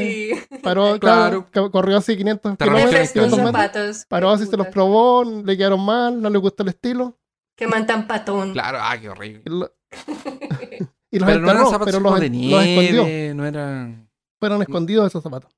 [0.44, 0.58] Sí.
[0.62, 1.46] paró, Claro.
[1.72, 4.06] corrió así 500 Te Me refieres kilómetros, prestó 500 metros, zapatos.
[4.08, 7.18] paró así, se los probó, le quedaron mal, no le gustó el estilo.
[7.56, 8.52] Qué man tan patón.
[8.52, 9.42] Claro, ah, qué horrible.
[9.46, 9.72] Y, lo-
[11.10, 13.04] y los Pero no eran zapatos pero los, de los escondió.
[13.04, 14.10] nieve, no eran.
[14.38, 15.50] Fueron escondidos esos zapatos.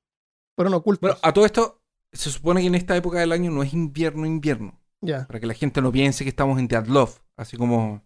[0.55, 1.01] Fueron ocultos.
[1.01, 1.81] Bueno, a todo esto,
[2.13, 4.79] se supone que en esta época del año no es invierno, invierno.
[5.01, 5.25] ya.
[5.27, 7.11] Para que la gente no piense que estamos en Deadlove.
[7.35, 8.01] Así como.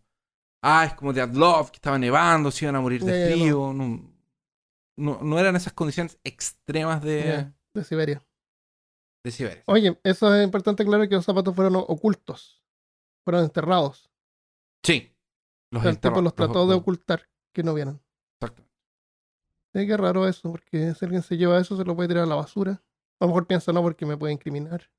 [0.65, 3.73] Ah, es como Deadlove, que estaba nevando, se iban a morir de frío.
[3.73, 4.10] No,
[4.97, 8.23] no, no eran esas condiciones extremas de, de Siberia.
[9.26, 9.63] de Siberia.
[9.67, 12.63] Oye, eso es importante aclarar que los zapatos fueron ocultos.
[13.26, 14.10] Fueron enterrados.
[14.86, 15.13] Sí.
[15.71, 18.02] Los el tipo los trató de ocultar, que no vieran.
[18.39, 18.63] Exacto.
[19.76, 22.28] Sí, qué raro eso, porque si alguien se lleva eso, se lo puede tirar a
[22.28, 22.84] la basura.
[23.19, 24.89] A lo mejor piensa, no, porque me puede incriminar.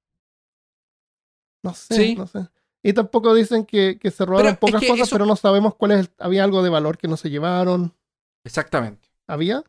[1.62, 2.16] No sé, Sí.
[2.16, 2.40] no sé.
[2.86, 5.92] Y tampoco dicen que, que se robaron pocas que cosas, eso- pero no sabemos cuál
[5.92, 6.00] es.
[6.00, 7.96] el- había algo de valor que no se llevaron.
[8.44, 9.08] Exactamente.
[9.26, 9.64] ¿Había?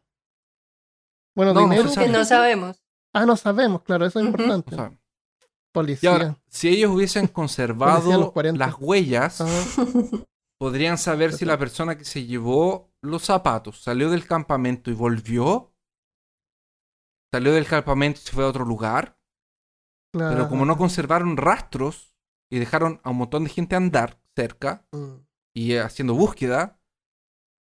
[1.35, 1.89] Bueno, No, no dinero.
[1.89, 2.07] sabe.
[2.07, 2.83] Que no sabemos.
[3.13, 4.75] Ah, no sabemos, claro, eso es importante.
[4.75, 4.97] y
[5.71, 6.09] Policía.
[6.11, 8.65] ahora, si ellos hubiesen conservado Policía a los 40.
[8.65, 9.45] las huellas, Ah,
[10.59, 15.71] podrían saber si la persona que se llevó los zapatos salió del campamento y volvió.
[17.33, 19.17] Salió del campamento y se fue a otro lugar.
[20.11, 20.49] Pero claro.
[20.49, 22.14] como no conservaron rastros
[22.49, 25.15] y dejaron a un montón de gente andar cerca Mm.
[25.53, 26.79] y eh, haciendo búsqueda,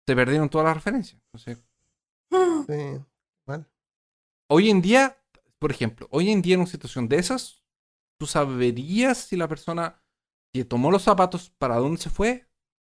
[0.05, 1.21] se perdieron todas las referencias.
[1.25, 1.63] Entonces,
[2.67, 3.03] Sí.
[3.45, 3.65] Mal.
[4.49, 5.17] hoy en día,
[5.59, 7.63] por ejemplo, hoy en día en una situación de esas,
[8.19, 10.01] tú saberías si la persona
[10.53, 12.47] que tomó los zapatos, para dónde se fue,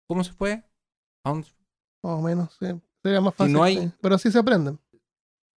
[0.08, 0.64] cómo se fue,
[1.24, 1.64] a dónde se fue.
[2.02, 2.66] Más o menos, sí.
[3.02, 3.52] Sería más Si fácil.
[3.52, 3.92] no hay- sí.
[4.00, 4.78] Pero sí se aprenden.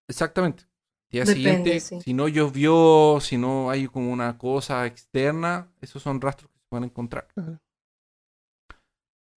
[0.07, 0.66] Exactamente.
[1.09, 2.01] Día Depende, siguiente, sí.
[2.01, 6.65] si no llovió, si no hay como una cosa externa, esos son rastros que se
[6.69, 7.27] pueden encontrar.
[7.33, 7.59] Claro.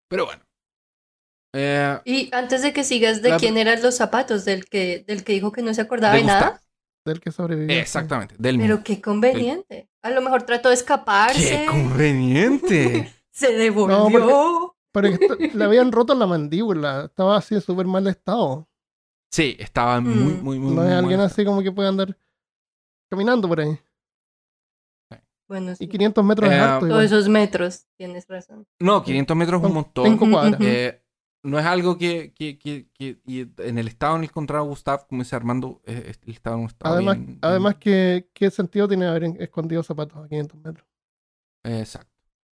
[0.08, 0.42] Pero bueno.
[1.54, 4.44] Eh, Y antes de que sigas, ¿de La- quién eran los zapatos?
[4.44, 6.62] ¿Del que, del que dijo que no se acordaba de de nada?
[7.04, 7.76] Del que sobrevivió.
[7.78, 8.74] Exactamente, del mismo.
[8.74, 9.88] Pero qué conveniente.
[10.02, 11.60] A lo mejor trató de escaparse.
[11.60, 13.12] ¡Qué conveniente!
[13.30, 14.76] Se devolvió.
[14.92, 17.04] Pero que esto- le habían roto la mandíbula.
[17.06, 18.68] Estaba así en súper mal estado.
[19.30, 20.42] Sí, estaba muy, Mm.
[20.42, 20.74] muy, muy.
[20.74, 22.16] No es alguien así como que puede andar
[23.10, 23.78] caminando por ahí.
[25.48, 25.84] Bueno, sí.
[25.84, 26.86] Y 500 metros es Eh, harto.
[26.88, 28.66] Todos esos metros, tienes razón.
[28.78, 30.04] No, 500 metros es un montón.
[30.06, 30.60] cinco cuadras.
[30.60, 31.02] Eh,
[31.42, 34.62] no es algo que, que, que, que- y en el estado en el que encontraba
[34.64, 38.50] Gustav, como dice Armando, eh, él estaba en un estado Además, bien- además que, ¿qué
[38.50, 40.86] sentido tiene haber escondido zapatos a 500 metros?
[41.64, 42.10] Exacto.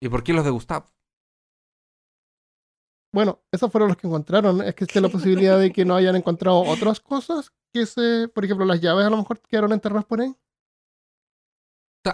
[0.02, 0.84] ¿Y por qué los de Gustav?
[3.14, 4.62] Bueno, esos fueron los que encontraron.
[4.62, 8.46] Es que existe la posibilidad de que no hayan encontrado otras cosas que se, por
[8.46, 10.36] ejemplo, las llaves a lo mejor quedaron enterradas por ahí.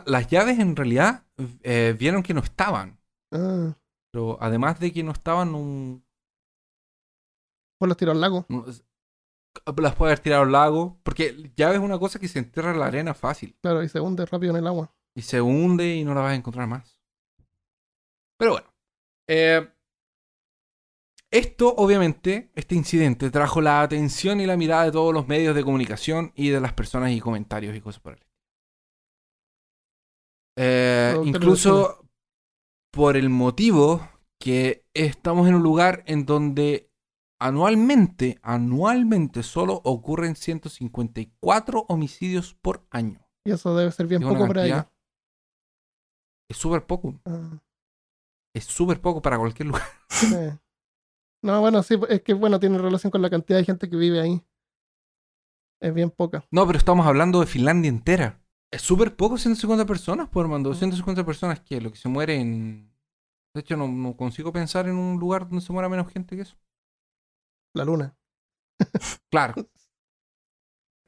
[0.06, 1.26] Las llaves en realidad
[1.64, 3.00] eh, vieron que no estaban.
[3.32, 3.74] Ah,
[4.12, 6.04] Pero además de que no estaban, un,
[7.80, 8.46] pues los tiró al lago.
[8.50, 11.00] las puede haber tirado al lago.
[11.04, 13.56] Porque llave es una cosa que se entierra en la arena fácil.
[13.62, 14.94] Claro, y se hunde rápido en el agua.
[15.16, 17.00] Y se hunde y no la vas a encontrar más.
[18.38, 18.68] Pero bueno.
[19.30, 19.68] eh,
[21.32, 25.64] esto, obviamente, este incidente trajo la atención y la mirada de todos los medios de
[25.64, 28.38] comunicación y de las personas y comentarios y cosas por el estilo.
[30.60, 32.06] Eh, incluso
[32.92, 34.10] por el motivo
[34.40, 36.90] que estamos en un lugar en donde
[37.40, 43.20] anualmente, anualmente solo ocurren 154 homicidios por año.
[43.46, 44.86] Y eso debe ser bien Es poco para ellos.
[46.50, 47.20] Es súper poco.
[47.26, 47.60] Ah,
[48.56, 49.84] Es súper poco para cualquier lugar.
[50.10, 50.28] sí.
[51.42, 54.20] No, bueno, sí, es que bueno, tiene relación con la cantidad de gente que vive
[54.20, 54.44] ahí.
[55.80, 56.46] Es bien poca.
[56.52, 58.42] No, pero estamos hablando de Finlandia entera.
[58.72, 60.48] Es súper poco 150 personas, por.
[60.48, 60.74] Mm.
[60.74, 62.92] 150 personas que lo que se muere en.
[63.54, 66.42] De hecho, no, no consigo pensar en un lugar donde se muera menos gente que
[66.44, 66.58] eso.
[67.74, 68.16] La luna.
[69.30, 69.56] Claro.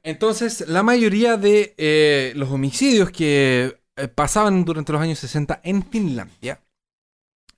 [0.02, 5.82] Entonces, la mayoría de eh, los homicidios que eh, pasaban durante los años 60 en
[5.82, 6.62] Finlandia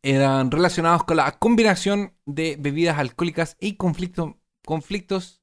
[0.02, 5.42] eran relacionados con la combinación de bebidas alcohólicas y conflicto- conflictos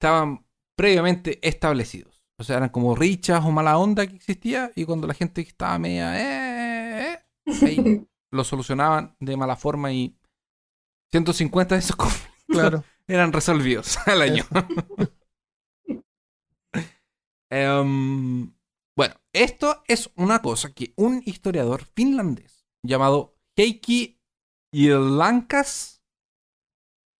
[0.00, 2.24] estaban previamente establecidos.
[2.38, 5.78] O sea, eran como richas o mala onda que existía y cuando la gente estaba
[5.78, 6.18] media...
[6.20, 7.22] eh, eh,
[7.62, 10.18] ahí lo solucionaban de mala forma y
[11.12, 12.84] 150 de esos conflictos Claro.
[13.08, 14.44] eran resolvidos al año.
[17.50, 18.52] Em,
[18.96, 24.20] bueno, esto es una cosa que un historiador finlandés llamado Heikki
[24.72, 26.02] Lankas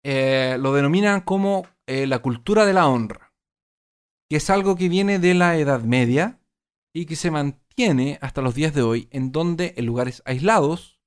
[0.05, 3.35] lo denominan como eh, la cultura de la honra,
[4.29, 6.41] que es algo que viene de la Edad Media
[6.95, 11.01] y que se mantiene hasta los días de hoy, en donde en lugares aislados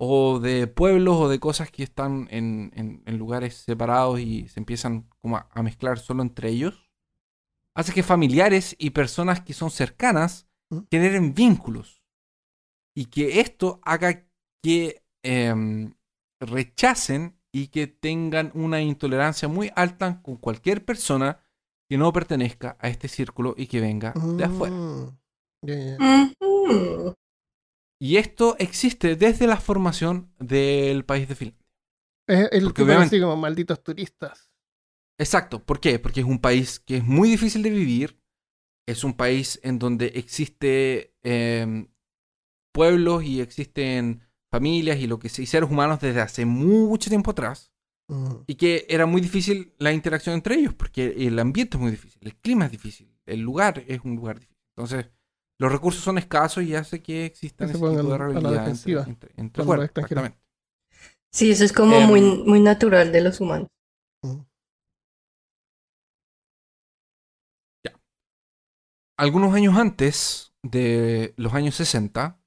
[0.00, 4.60] o de pueblos o de cosas que están en, en- en lugares separados y se
[4.60, 6.90] empiezan como a, a mezclar solo entre ellos,
[7.76, 10.78] hace que familiares y personas que son cercanas ¿Mm?
[10.90, 12.02] generen vínculos
[12.96, 14.27] y que esto haga
[14.62, 15.94] que em,
[16.40, 21.40] rechacen y que tengan una intolerancia muy alta con cualquier persona
[21.88, 24.74] que no pertenezca a este círculo y que venga de afuera.
[24.76, 25.18] Mm.
[28.00, 31.66] Y esto existe desde la formación del país de Finlandia.
[32.28, 34.52] Es el obviamente- así como malditos turistas.
[35.18, 35.98] Exacto, ¿por qué?
[35.98, 38.20] Porque es un país que es muy difícil de vivir,
[38.86, 41.88] es un país en donde existe em,
[42.72, 47.72] pueblos y existen familias y lo que y seres humanos desde hace mucho tiempo atrás,
[48.46, 52.20] y que era muy difícil la interacción entre ellos, porque el ambiente es muy difícil,
[52.22, 54.56] el clima es difícil, el lugar es un lugar difícil.
[54.76, 55.10] Entonces,
[55.58, 59.84] los recursos son escasos y hace que existan ese tipo de rivalidad entre, entre, entre
[59.84, 60.38] exactamente.
[61.30, 63.68] Sí, eso es como Em, muy, muy natural de los humanos.
[64.24, 64.40] mm.
[69.18, 72.37] algunos años antes de los años 60,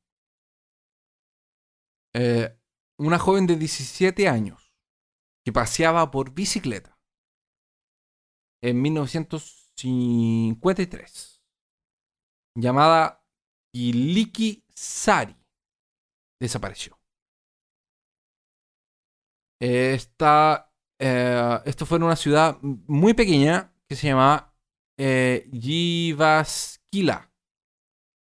[2.13, 2.57] eh,
[2.97, 4.73] una joven de 17 años
[5.43, 6.99] que paseaba por bicicleta
[8.63, 11.43] en 1953,
[12.55, 13.25] llamada
[13.73, 15.35] Kiliki Sari,
[16.39, 16.99] desapareció.
[19.59, 24.55] Esta, eh, esto fue en una ciudad muy pequeña que se llamaba
[24.97, 27.31] eh, Jyväskylä,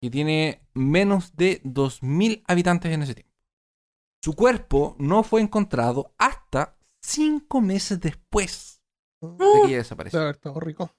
[0.01, 3.30] que tiene menos de 2.000 habitantes en ese tiempo.
[4.23, 8.83] Su cuerpo no fue encontrado hasta cinco meses después
[9.21, 10.95] de que ella Debe desapareció, haber rico.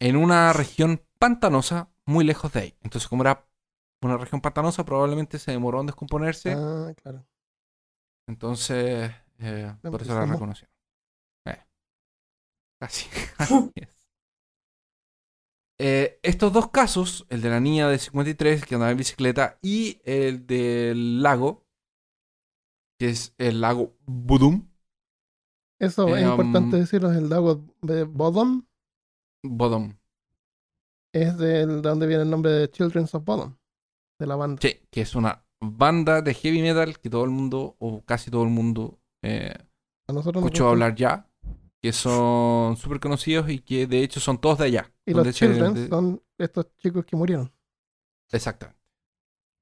[0.00, 2.74] en una región pantanosa muy lejos de ahí.
[2.82, 3.46] Entonces, como era
[4.02, 6.52] una región pantanosa, probablemente se demoró en descomponerse.
[6.52, 7.26] Ah, claro.
[8.28, 10.72] Entonces, eh, por eso la reconocieron.
[11.46, 11.58] Eh,
[12.80, 13.08] Casi.
[15.82, 19.98] Eh, estos dos casos, el de la niña de 53 que andaba en bicicleta y
[20.04, 21.64] el del lago,
[23.00, 24.68] que es el lago Budum,
[25.80, 27.10] Eso es Eh, importante um, decirlo.
[27.10, 28.66] El lago de Bodom
[29.42, 29.94] Bodom,
[31.14, 33.56] es de donde viene el nombre de Children of Bodom,
[34.18, 34.60] de la banda.
[34.60, 38.42] sí, que es una banda de heavy metal que todo el mundo, o casi todo
[38.42, 39.54] el mundo, eh,
[40.08, 41.26] A nosotros escuchó hablar ya,
[41.80, 44.92] que son súper conocidos y que de hecho son todos de allá.
[45.06, 47.50] Y los Children de- son estos chicos que murieron.
[48.30, 48.78] Exactamente.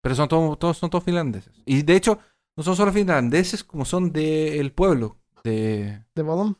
[0.03, 1.53] Pero son todos, todos, son todos finlandeses.
[1.65, 2.19] Y de hecho,
[2.59, 5.17] no son solo finlandeses como son del pueblo.
[5.45, 6.57] De, ¿De Bodom?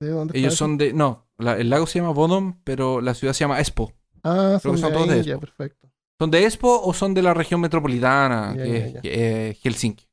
[0.00, 0.92] ¿De dónde ellos son de...
[0.92, 3.92] No, la- el lago se llama Bodom, pero la ciudad se llama Espoo.
[4.24, 5.88] Ah, creo son, que son de todos de ya, perfecto.
[6.18, 9.00] ¿Son de Espoo o son de la región metropolitana, Ya, que ya, es ya.
[9.04, 10.08] eh, Helsinki?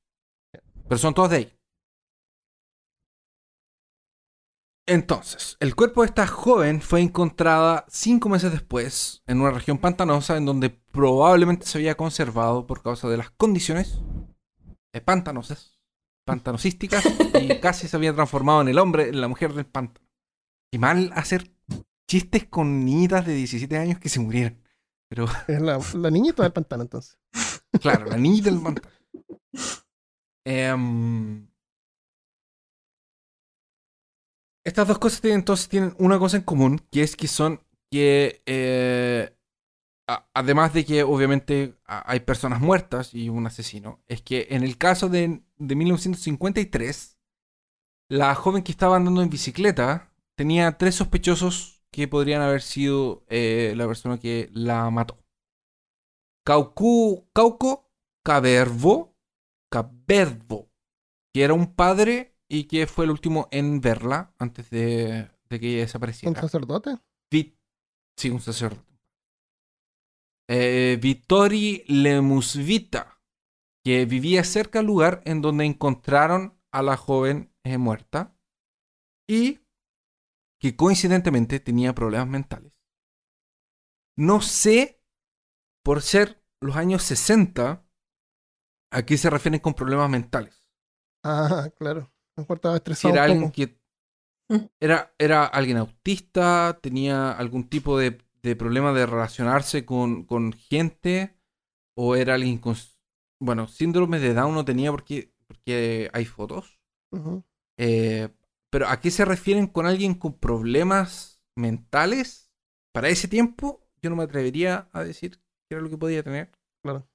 [0.87, 1.53] Pero son todos de ahí.
[4.89, 10.37] Entonces, el cuerpo de esta joven fue encontrada cinco meses después en una región pantanosa
[10.37, 13.99] en donde probablemente se había conservado por causa de las condiciones
[14.93, 15.79] eh, pantanosas,
[16.25, 17.03] pantanosísticas
[17.41, 20.07] y casi se había transformado en el hombre, en la mujer del pantano.
[20.71, 21.51] Y mal hacer
[22.09, 24.61] chistes con niñitas de 17 años que se murieron.
[25.09, 27.17] Pero Es la, la niñita del pantano, entonces.
[27.81, 28.89] Claro, la niñita del pantano.
[30.45, 31.47] Em,
[34.65, 37.61] estas dos cosas tienen, entonces tienen una cosa en común, que es que son
[37.91, 39.36] que, eh,
[40.07, 44.63] a- además de que obviamente a- hay personas muertas y un asesino, es que en
[44.63, 47.17] el caso de, de 1953,
[48.09, 53.73] la joven que estaba andando en bicicleta tenía tres sospechosos que podrían haber sido eh,
[53.77, 55.17] la persona que la mató.
[56.45, 57.89] Caucu, Cauco
[58.23, 59.15] Cabervo,
[59.71, 60.69] Cabervo,
[61.33, 65.67] que era un padre y que fue el último en verla antes de, de que
[65.69, 65.87] ella
[66.23, 66.41] ¿Un desapareciera.
[66.41, 66.97] sacerdote?
[67.31, 67.57] Vi-
[68.17, 68.96] sí, un sacerdote.
[70.49, 73.21] Eh, Vittori Lemusvita,
[73.83, 78.37] que vivía cerca del lugar en donde encontraron a la joven eh, muerta
[79.29, 79.59] y
[80.59, 82.73] que coincidentemente tenía problemas mentales.
[84.17, 85.03] No sé,
[85.83, 87.85] por ser los años 60,
[88.91, 90.69] a qué se refieren con problemas mentales.
[91.23, 92.11] Ah, claro.
[92.35, 93.79] Me acuerdo estaba estresado era un alguien que
[94.79, 98.17] era, era alguien autista, tenía algún tipo de,
[98.47, 101.37] de problema de relacionarse con, con gente,
[101.97, 102.75] o era alguien con...
[103.39, 106.79] Bueno, síndrome de Down no tenía porque, porque hay fotos.
[107.77, 108.29] Eh,
[108.71, 112.51] pero ¿a qué se refieren con alguien con problemas mentales?
[112.93, 116.51] Para ese tiempo, yo no me atrevería a decir qué era lo que podía tener.
[116.83, 117.07] Claro.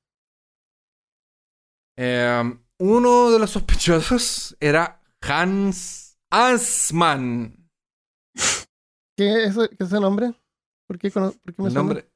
[1.99, 7.71] Eh, uno de los sospechosos era Hans Assmann.
[9.17, 10.35] ¿Qué es, qué es ese nombre?
[10.93, 11.87] ¿Por qué, cono- por qué me El suena?
[11.89, 12.11] nombre.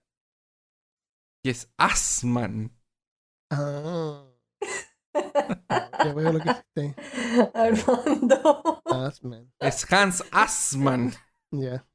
[1.43, 2.71] Que es Assmann.
[3.51, 4.27] Ah,
[6.05, 6.95] ya veo lo que hiciste.
[7.55, 8.83] Armando.
[8.85, 9.51] Asman.
[9.61, 11.13] Es Hans Assmann.
[11.53, 11.87] Ya.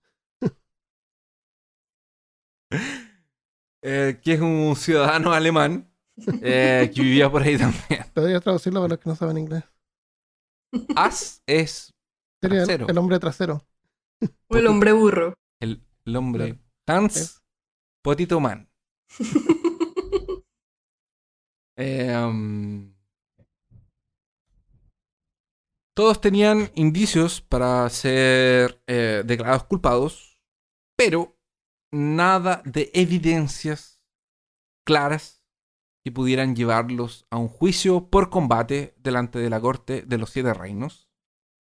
[3.84, 5.88] eh, que es un ciudadano alemán
[6.42, 8.06] eh, que vivía por ahí también.
[8.16, 9.64] Podría traducirlo para los que no saben inglés.
[10.96, 11.94] As es
[12.42, 12.88] Sería el, Trasero.
[12.90, 13.68] el hombre trasero.
[14.48, 15.34] O el hombre burro.
[15.60, 16.60] el, el hombre.
[16.88, 17.42] Hans
[18.04, 18.70] Potito Man.
[21.78, 22.94] Eh, um,
[25.96, 30.40] todos tenían indicios para ser eh, declarados culpados,
[30.96, 31.40] pero
[31.92, 34.04] nada de evidencias
[34.86, 35.44] claras
[36.04, 40.54] que pudieran llevarlos a un juicio por combate delante de la corte de los siete
[40.54, 41.10] reinos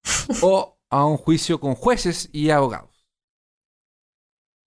[0.41, 2.90] o a un juicio con jueces y abogados.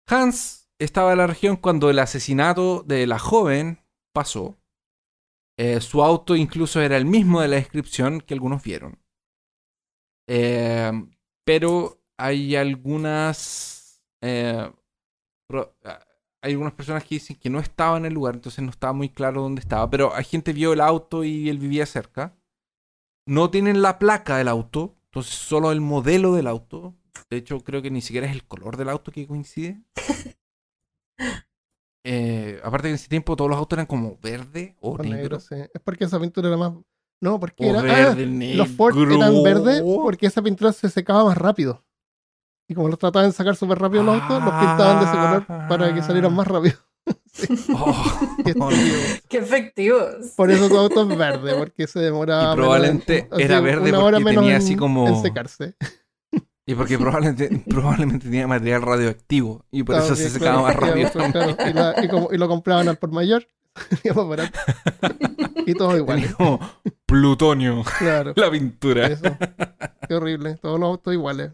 [0.06, 4.58] Hans estaba en la región cuando el asesinato de la joven pasó.
[5.58, 8.98] Eh, su auto incluso era el mismo de la descripción que algunos vieron.
[10.28, 10.92] Eh,
[11.44, 14.02] pero hay algunas...
[14.22, 14.70] eh,
[16.42, 19.08] hay algunas personas que dicen que no estaba en el lugar, entonces no estaba muy
[19.08, 19.88] claro dónde estaba.
[19.88, 22.36] Pero hay gente vio el auto y él vivía cerca.
[23.26, 26.94] No tienen la placa del auto, entonces solo el modelo del auto.
[27.30, 29.82] De hecho, creo que ni siquiera es el color del auto que coincide.
[32.06, 35.16] Eh, aparte que en ese tiempo todos los autos eran como verde o O negro.
[35.16, 35.54] negro, sí.
[35.72, 36.72] Es porque esa pintura era más.
[37.22, 37.80] No, porque O era.
[37.80, 38.58] ah, verde, negro.
[38.58, 41.82] los Ford eran verdes porque esa pintura se secaba más rápido.
[42.68, 45.46] Y como los trataban de sacar súper rápido los autos, los pintaban de ese color
[45.46, 46.74] para que salieran más rápido.
[47.74, 48.94] Oh, Qué estúpido.
[49.28, 50.32] Qué efectivos.
[50.36, 52.42] Por eso tu auto es verde, porque se demoraba.
[52.42, 55.74] Y menos- probablemente así, era verde porque tenía en- así como- En secarse.
[56.66, 59.64] Y porque probablemente, probablemente tenía material radioactivo.
[59.70, 61.10] Y por eso se secaba más rápido.
[61.10, 61.70] claro, claro.
[61.70, 63.46] Y, la- y como- y lo compraban al por mayor.
[65.66, 66.34] y todo igual.
[66.36, 66.60] Como
[67.06, 68.32] plutonio Claro.
[68.36, 69.06] la pintura.
[69.08, 69.36] Eso.
[70.08, 70.56] Qué horrible.
[70.56, 71.52] Todos los autos iguales.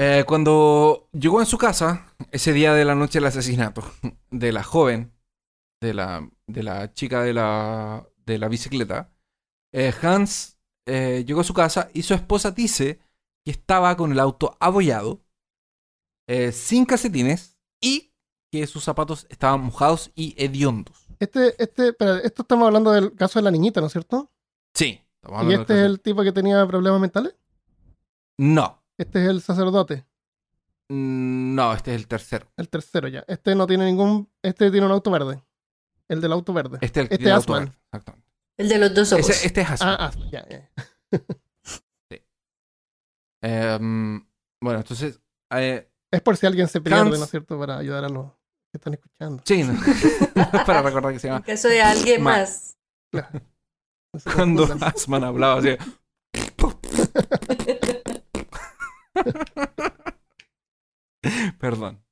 [0.00, 3.82] Eh, cuando llegó en su casa, ese día de la noche del asesinato
[4.30, 5.12] de la joven,
[5.82, 9.10] de la, de la chica de la, de la bicicleta,
[9.72, 10.57] eh, Hans
[10.88, 12.98] eh, llegó a su casa y su esposa dice
[13.44, 15.20] que estaba con el auto abollado,
[16.26, 18.12] eh, sin calcetines y
[18.50, 21.06] que sus zapatos estaban mojados y hediondos.
[21.20, 24.30] Este, este, espera, esto estamos hablando del caso de la niñita, ¿no es cierto?
[24.74, 25.00] Sí.
[25.22, 27.34] estamos ¿Y del este es el tipo que tenía problemas mentales?
[28.38, 28.82] No.
[28.96, 30.04] Este es el sacerdote,
[30.90, 32.46] Mm, No, este es el tercero.
[32.56, 33.22] el tercero ya.
[33.28, 34.30] Este no tiene ningún.
[34.42, 35.42] Este tiene un auto verde.
[36.08, 36.78] El del auto verde.
[36.80, 38.27] Este es el que Este tiene auto verde, Exactamente.
[38.58, 39.30] El de los dos ojos.
[39.30, 39.96] Ese- este es Asman.
[39.98, 40.68] Ah, ya, ya.
[43.40, 44.26] Em,
[44.60, 45.20] bueno, entonces.
[45.52, 47.18] eh, Es por si alguien se pierde, Hans.
[47.18, 47.56] ¿no es cierto?
[47.58, 48.32] Para ayudar a los
[48.72, 49.42] que están escuchando.
[49.46, 49.74] sí, no.
[50.66, 51.44] para recordar que se En llama.
[51.46, 52.76] caso de alguien Ma- más.
[53.12, 53.22] No
[54.20, 54.64] se Cuando.
[54.80, 55.76] Asman hablaba así.
[61.58, 62.02] Perdón.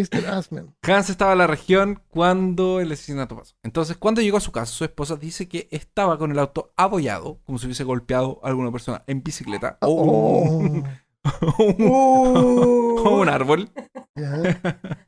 [0.00, 0.26] Mr.
[0.28, 0.74] Asman.
[0.82, 3.54] Hans estaba en la región cuando el asesinato pasó.
[3.62, 7.40] Entonces, cuando llegó a su casa, su esposa dice que estaba con el auto abollado,
[7.44, 10.84] como si hubiese golpeado a alguna persona en bicicleta o un,
[11.22, 13.70] Oh, o un árbol.
[14.14, 14.60] ya.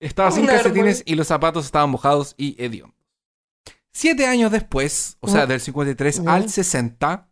[0.00, 0.54] Estaba sin árbol.
[0.62, 2.96] calcetines y los zapatos estaban mojados y hediondos.
[3.92, 5.46] Siete años después, o sea, Oh.
[5.46, 6.32] del 53 Ya.
[6.34, 7.28] al 60,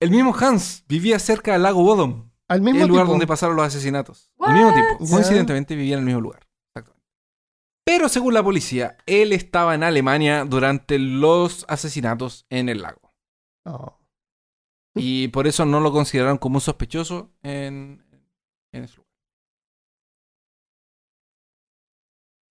[0.00, 3.12] el mismo Hans vivía cerca del lago Bodom, Al mismo el lugar tipo.
[3.12, 4.30] donde pasaron los asesinatos.
[4.46, 5.10] El mismo tipo, Ya.
[5.10, 6.46] coincidentemente vivía en el mismo lugar.
[6.68, 7.06] Exactamente.
[7.84, 13.12] Pero según la policía, él estaba en Alemania durante los asesinatos en el lago.
[13.64, 13.98] Oh.
[14.94, 18.04] Y por eso no lo consideraron como un sospechoso en,
[18.72, 19.06] en ese lugar.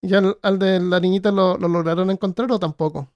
[0.01, 3.11] ¿Y al, al de la niñita lo, lo lograron encontrar o tampoco?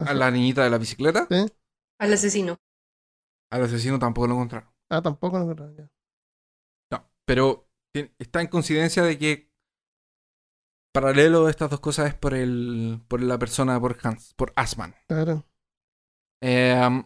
[0.00, 1.46] A la niñita de la bicicleta, ¿Sí?
[1.98, 2.56] Al asesino.
[3.50, 4.70] Al asesino tampoco lo encontraron.
[4.90, 5.76] Ah, tampoco lo encontraron.
[5.76, 5.90] ya.
[6.90, 7.68] No, pero
[8.18, 9.50] está en coincidencia de que
[10.92, 14.94] paralelo de estas dos cosas es por el por la persona, por Hans, por Asman.
[15.08, 15.44] Claro.
[16.42, 17.04] Eh,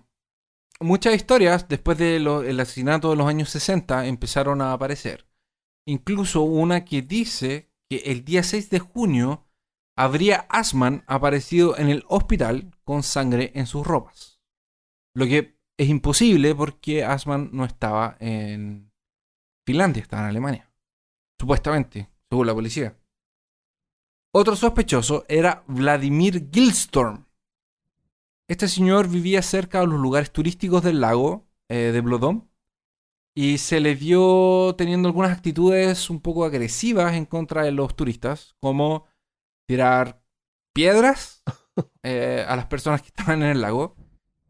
[0.81, 5.27] muchas historias después del asesinato de los años 60 empezaron a aparecer.
[5.87, 9.47] Incluso una que dice que el día 6 de junio
[9.97, 14.41] habría Asman aparecido en el hospital con sangre en sus ropas.
[15.15, 18.93] Lo que es imposible porque Asman no estaba en
[19.67, 20.71] Finlandia, estaba en Alemania.
[21.41, 22.99] Supuestamente, según la policía.
[24.31, 27.25] Otro sospechoso era Vladimir Gilstorm.
[28.47, 32.47] Este señor vivía cerca de los lugares turísticos del lago eh, de Blodom
[33.35, 38.55] y se le vio teniendo algunas actitudes un poco agresivas en contra de los turistas,
[38.61, 39.07] como
[39.67, 40.23] tirar
[40.75, 41.43] piedras
[42.03, 43.97] eh, a las personas que estaban en el lago,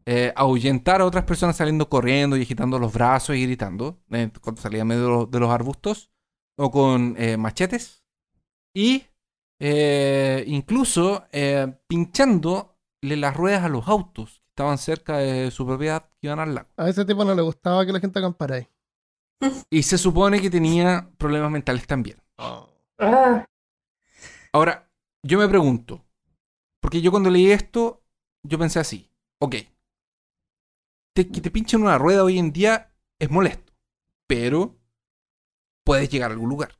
[0.05, 4.61] eh, ahuyentar a otras personas saliendo corriendo y agitando los brazos y gritando eh, cuando
[4.61, 6.11] salía en medio de los, de los arbustos,
[6.57, 8.03] o con eh, machetes,
[8.75, 9.05] y
[9.59, 12.67] eh, incluso eh, pinchándole
[13.01, 16.69] las ruedas a los autos que estaban cerca de su propiedad que iban al lago.
[16.77, 18.67] A ese tipo no le gustaba que la gente acampara ahí.
[19.69, 22.17] Y se supone que tenía problemas mentales también.
[22.37, 22.67] Ah,
[24.53, 24.91] Ahora,
[25.23, 26.05] yo me pregunto,
[26.79, 28.03] porque yo cuando leí esto,
[28.43, 29.55] yo pensé así, ok,
[31.13, 33.73] te- que te pinchen una rueda hoy en día es molesto,
[34.27, 34.77] pero
[35.85, 36.71] puedes llegar a algún lugar.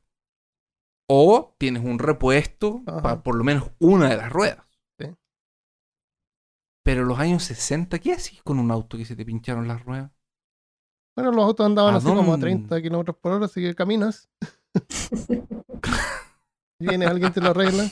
[1.08, 3.02] O tienes un repuesto Ajá.
[3.02, 4.64] para por lo menos una de las ruedas.
[4.98, 5.06] Sí.
[6.84, 9.84] Pero en los años 60, ¿qué haces con un auto que se te pincharon las
[9.84, 10.10] ruedas?
[11.14, 12.46] Bueno, los autos andaban ¿A así como a dónde?
[12.46, 14.30] 30 kilómetros por hora, así que caminas.
[16.80, 17.90] Viene alguien te lo arregla.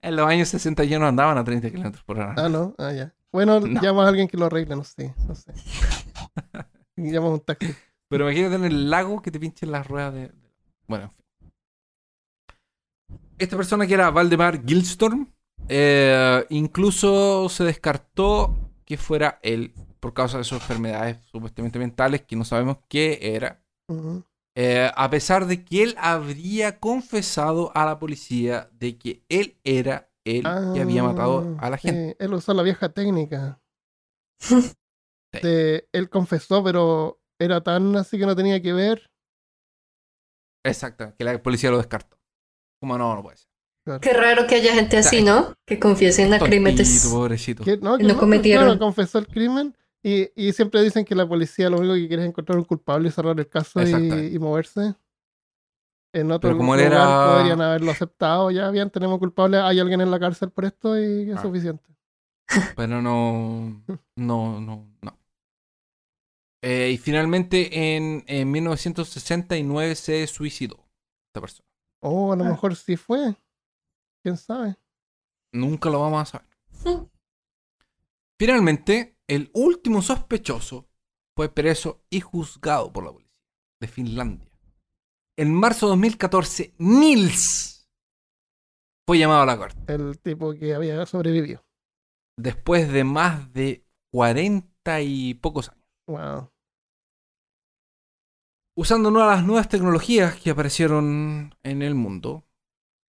[0.00, 2.34] En los años 60 ya no andaban a 30 kilómetros por hora.
[2.38, 3.14] Ah, no, ah, ya.
[3.32, 3.80] Bueno, No.
[3.80, 5.52] llamas a alguien que lo arregle, no sé, no sé.
[6.96, 7.74] Llamas a un taxi.
[8.08, 10.32] Pero imagínate en el lago que te pinchen las ruedas de.
[10.88, 11.24] Bueno, en fin.
[13.38, 15.32] Esta persona que era Valdemar Gilstorm,
[15.68, 18.54] eh, incluso se descartó
[18.84, 23.62] que fuera él por causa de sus enfermedades supuestamente mentales que no sabemos qué era.
[24.56, 30.09] Eh, a pesar de que él habría confesado a la policía de que él era
[30.38, 32.16] el que había matado a la Ah, gente.
[32.18, 33.60] él usó la vieja técnica.
[35.42, 39.10] De- él confesó, pero era tan así que no tenía que ver.
[40.64, 42.18] Exacto, que la policía lo descartó.
[42.80, 43.48] Como no, no puede ser.
[44.00, 45.54] qué raro que haya gente así, ¿no?
[45.66, 47.08] Que confiesen a crímenes.
[47.10, 47.64] pobrecito.
[47.64, 48.64] Que, no, que No cometieron.
[48.64, 49.74] claro, confesó el crimen.
[50.02, 53.08] Y, y siempre dicen que la policía lo único que quiere es encontrar un culpable
[53.08, 54.94] y cerrar el caso y moverse.
[56.12, 58.50] En otro Pero como él lugar era- podrían haberlo aceptado.
[58.50, 59.58] Ya bien, tenemos culpable.
[59.58, 61.42] Hay alguien en la cárcel por esto y es Ah.
[61.42, 61.84] suficiente.
[62.76, 63.82] Pero no.
[64.16, 65.18] No, no, no.
[66.62, 70.84] Eh, y finalmente en, en 1969 se suicidó
[71.28, 71.68] esta persona.
[72.02, 72.48] Oh, a lo Ah.
[72.48, 73.34] mejor sí fue.
[74.22, 74.76] ¿Quién sabe?
[75.52, 77.08] Nunca lo vamos a saber.
[78.38, 80.88] Finalmente, el último sospechoso
[81.36, 83.32] fue preso y juzgado por la policía
[83.80, 84.49] de Finlandia.
[85.40, 87.88] En marzo de 2014, Nils
[89.06, 89.80] fue llamado a la corte.
[89.90, 91.64] El tipo que había sobrevivido.
[92.36, 95.86] Después de más de 40 y pocos años.
[96.08, 96.52] Wow.
[98.76, 102.44] Usando una de las nuevas tecnologías que aparecieron en el mundo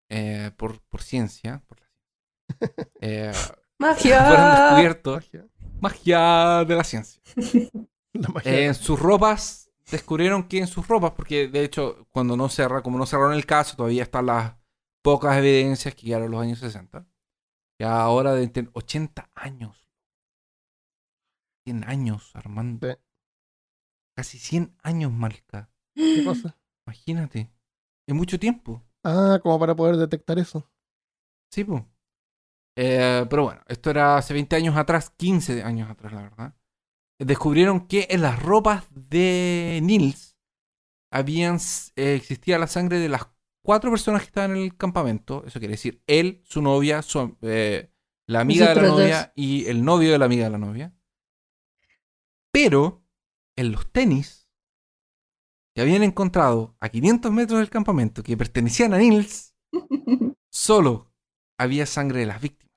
[0.09, 3.33] eh, por, por ciencia, por la ciencia, eh,
[4.15, 4.69] fueron ¡Magia!
[4.69, 5.47] descubiertos Magia.
[5.81, 7.21] magia de la ciencia.
[8.13, 8.51] La magia.
[8.53, 9.60] Eh, en sus ropas,
[9.91, 13.45] descubrieron que en sus ropas, porque de hecho, cuando no cerra, como no cerraron el
[13.45, 14.55] caso, todavía están las
[15.03, 17.05] pocas evidencias que quedaron en los años 60.
[17.79, 19.87] Ya ahora de 80 años.
[21.65, 22.87] 100 años, Armando.
[22.87, 22.97] Sí.
[24.15, 25.71] Casi 100 años, Malca.
[25.95, 26.57] ¿Qué cosa?
[26.85, 27.51] Imagínate.
[28.07, 28.83] Es mucho tiempo.
[29.03, 30.69] Ah, como para poder detectar eso.
[31.51, 31.83] Sí, pues.
[32.75, 36.55] pero bueno, esto era hace 20 años atrás, 15 años atrás, la verdad.
[37.25, 40.35] Descubrieron que en las ropas de Nils
[41.11, 41.59] habían,
[41.95, 43.27] eh, existía la sangre de las
[43.63, 45.43] cuatro personas que estaban en el campamento.
[45.45, 47.91] Eso quiere decir él, su novia, su, eh,
[48.27, 49.31] la amiga de la novia dos.
[49.35, 50.95] y el novio de la amiga de la novia.
[52.51, 53.05] Pero
[53.55, 54.49] en los tenis
[55.75, 59.55] que habían encontrado a 500 metros del campamento que pertenecían a Nils,
[60.51, 61.13] solo
[61.59, 62.75] había sangre de las víctimas.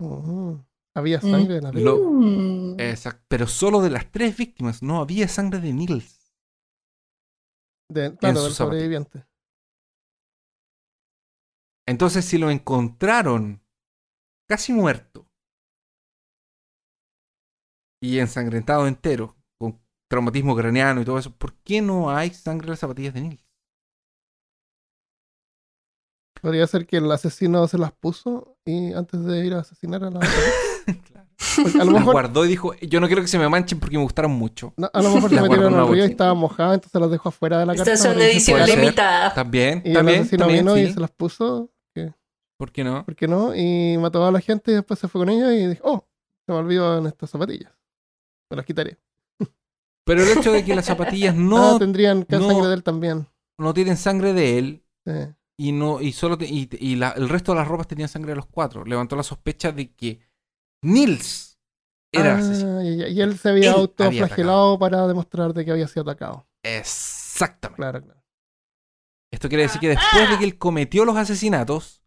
[0.00, 2.80] Oh, había sangre en la Lo- Mm.
[2.80, 3.22] Exacto.
[3.28, 6.32] Pero solo de las tres víctimas no había sangre de Nils.
[7.88, 9.24] de, claro, del sobreviviente.
[11.86, 13.62] Entonces, si lo encontraron
[14.48, 15.28] casi muerto
[18.00, 22.70] y ensangrentado entero, con traumatismo craneano y todo eso, ¿por qué no hay sangre en
[22.70, 23.43] las zapatillas de Nils?
[26.44, 30.10] Podría ser que el asesino se las puso y antes de ir a asesinar a
[30.10, 30.20] la
[31.06, 31.26] Claro.
[31.62, 33.80] Porque a lo Las mejor, guardó y dijo, yo no quiero que se me manchen
[33.80, 34.72] porque me gustaron mucho.
[34.76, 37.00] no, a lo mejor se Las metieron en al una río y estaba mojada, entonces
[37.00, 37.92] las dejó afuera de la carta.
[37.92, 39.34] Para que se edición limitada.
[39.34, 41.70] También, Y el también, asesino también, vino y se las puso,
[42.56, 43.04] ¿Por qué no?
[43.04, 43.54] ¿por qué no?
[43.54, 46.06] Y mató a la gente y después se fue con ella y dijo, oh,
[46.46, 47.72] se me olvidó en estas zapatillas.
[48.48, 48.96] Me las quitaré.
[50.06, 52.82] Pero el hecho de que las zapatillas ah, no, tendrían que no- sangre de él
[52.84, 53.26] también.
[53.58, 55.12] no tienen sangre de él, Sí.
[55.56, 58.32] Y no y solo te- y, y la- el resto de las ropas tenían sangre
[58.32, 58.84] de los cuatro.
[58.84, 60.20] Levantó la sospecha de que
[60.82, 61.58] Nils
[62.12, 62.72] era el Ah, asesino.
[62.82, 66.46] y, él se había Él había autoflagelado para demostrar de que había sido atacado.
[66.62, 67.76] exactamente.
[67.76, 68.20] Claro, claro.
[69.30, 72.02] esto quiere decir que después de que él cometió los asesinatos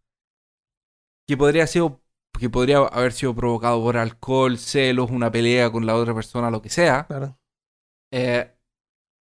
[1.26, 2.02] que podría sido
[2.38, 6.62] que podría haber sido provocado por alcohol celos una pelea con la otra persona lo
[6.62, 7.38] que sea claro.
[8.12, 8.52] eh,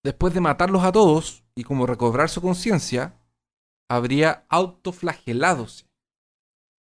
[0.05, 3.21] después de matarlos a todos y como recobrar su conciencia
[3.91, 5.87] habría autoflageladose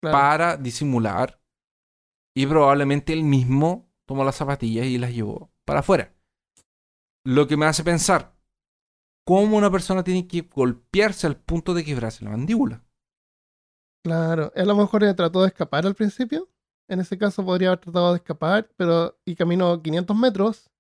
[0.01, 0.13] claro.
[0.13, 1.41] para disimular
[2.37, 6.13] y probablemente él mismo tomó las zapatillas y las llevó para afuera.
[7.25, 8.37] Lo que me hace pensar,
[9.27, 12.85] ¿cómo una persona tiene que golpearse al punto de quebrarse la mandíbula?
[14.05, 16.51] Claro, él a lo mejor trató de escapar al principio.
[16.89, 20.71] En ese caso podría haber tratado de escapar, pero y caminó 500 metros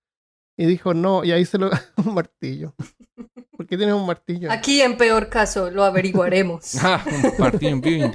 [0.59, 1.71] y dijo no, y ahí se lo
[2.05, 2.75] un martillo.
[3.57, 4.51] ¿Por qué tiene un martillo?
[4.51, 6.75] Aquí, en peor caso, lo averiguaremos.
[6.83, 8.11] Ah, un partido en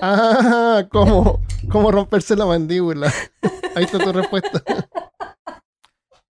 [0.00, 3.12] Ah, ¿cómo, cómo romperse la mandíbula.
[3.74, 4.62] Ahí está tu respuesta.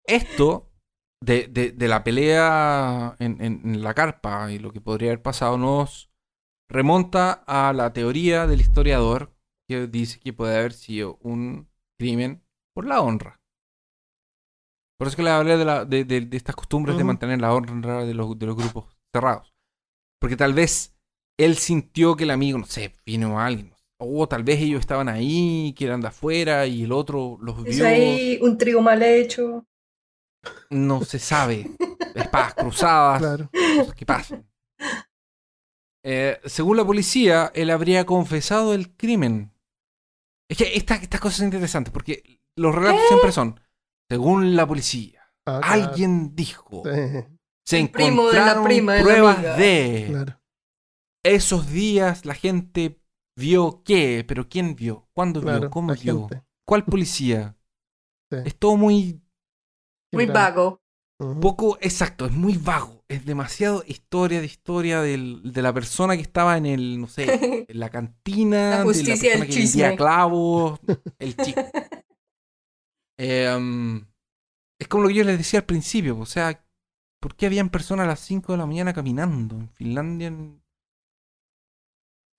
[0.06, 0.72] Esto
[1.22, 5.22] de, de- de la pelea en, en- en la carpa y lo que podría haber
[5.22, 6.10] pasado nos
[6.70, 9.34] remonta a la teoría del historiador
[9.68, 12.44] que dice que puede haber sido un crimen
[12.74, 13.40] por la honra.
[14.98, 17.54] Por eso que le hablé de, la- de- de- de estas costumbres de mantener la
[17.54, 19.54] honra de los, de los grupos cerrados.
[20.22, 20.96] Porque tal vez
[21.38, 23.74] él sintió que el amigo, no sé, vino a alguien.
[23.98, 27.76] O tal vez ellos estaban ahí, que eran de afuera y el otro los Es
[27.78, 27.88] vio.
[27.88, 29.66] ahí un trigo mal hecho.
[30.70, 31.72] No se sabe.
[32.16, 33.20] Espadas cruzadas.
[33.20, 33.50] Claro.
[33.78, 34.48] cosas que pasan.
[36.04, 39.52] Eh, según la policía, él habría confesado el crimen.
[40.50, 43.60] Es que esta- estas cosas son interesantes porque los relatos siempre son,
[44.10, 45.84] según la policía, Ah, claro.
[45.84, 46.92] alguien dijo, Sí,
[47.68, 49.56] se El primo de la encontraron prima de la pruebas amiga".
[49.58, 50.42] de claro.
[51.24, 53.02] esos días la gente
[53.38, 56.44] vio qué, pero quién vio, cuándo claro, vio, cómo la vio, gente.
[56.68, 57.56] cuál policía.
[58.32, 58.38] Sí.
[58.44, 59.22] Es todo muy
[60.12, 60.82] Muy vago.
[61.22, 61.40] Ujú.
[61.40, 63.04] poco exacto, es muy vago.
[63.08, 67.26] Es demasiado historia de historia del- de la persona que estaba en el, no sé,
[67.70, 69.96] en la cantina, La de justicia la persona del que vendía chisme.
[69.96, 70.80] clavos,
[71.20, 71.62] el chico.
[73.18, 74.06] Eh, um,
[74.80, 76.66] es como lo que yo les decía al principio, o sea,
[77.22, 80.64] ¿por qué habían personas a las 5 de la mañana caminando en Finlandia en,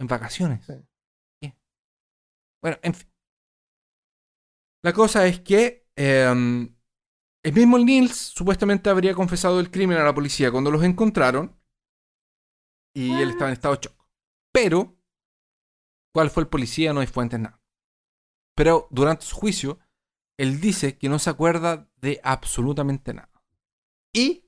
[0.01, 0.64] en vacaciones?
[0.66, 0.74] Sí.
[1.41, 1.57] ¿Qué?
[2.62, 3.09] Bueno, en fin.
[4.85, 6.68] La cosa es que eh,
[7.47, 11.57] el mismo Nils supuestamente habría confesado el crimen a la policía cuando los encontraron.
[12.95, 14.09] Y él estaba en estado de shock.
[14.53, 14.97] Pero,
[16.12, 16.93] ¿cuál fue el policía?
[16.93, 17.61] No hay fuentes, nada.
[18.57, 19.79] Pero durante su juicio,
[20.39, 23.32] él dice que no se acuerda de absolutamente nada.
[24.14, 24.45] Y,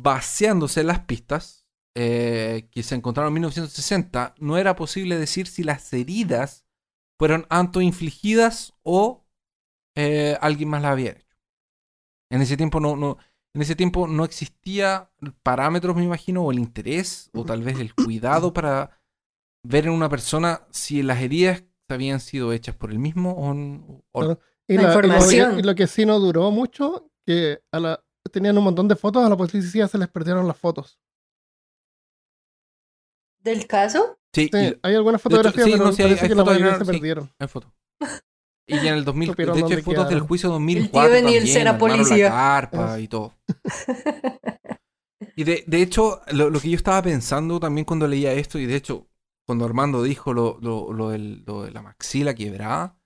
[0.00, 5.62] baseándose en las pistas eh, que se encontraron en 1960, no era posible decir si
[5.62, 6.66] las heridas
[7.18, 7.46] fueron
[7.80, 9.26] infligidas o
[9.96, 11.36] eh, alguien más las había hecho.
[12.30, 13.16] En ese tiempo no, no,
[13.54, 15.10] en ese tiempo no existía
[15.42, 19.00] parámetros, me imagino, o el interés, o tal vez el cuidado para
[19.62, 21.64] ver en una persona si las heridas
[21.94, 25.58] habían sido hechas por él mismo o, o y, La la- y lo- información.
[25.58, 29.24] y lo que sí no duró mucho, que a la, tenían un montón de fotos,
[29.24, 30.98] a la policía se les perdieron las fotos.
[33.42, 34.18] ¿Del caso?
[34.34, 36.34] Sí, Sí, y- hay algunas hecho, fotografías, sí, pero no, sí, hay- parece hay que
[36.34, 36.90] la fotos, mayoría hay- se sí.
[36.92, 37.32] perdieron.
[37.38, 37.72] hay fotos.
[38.68, 41.46] Y en el 2000, Supieron de hecho hay fotos del juicio tío 2004 Daniel también,
[41.46, 42.24] será armaron policía.
[42.24, 43.32] la carpa y todo.
[45.36, 48.66] Y de, de hecho, lo, lo que yo estaba pensando también cuando leía esto, y
[48.66, 49.06] de hecho,
[49.46, 52.98] cuando Armando dijo lo, lo- lo del- lo de la maxila quebrada,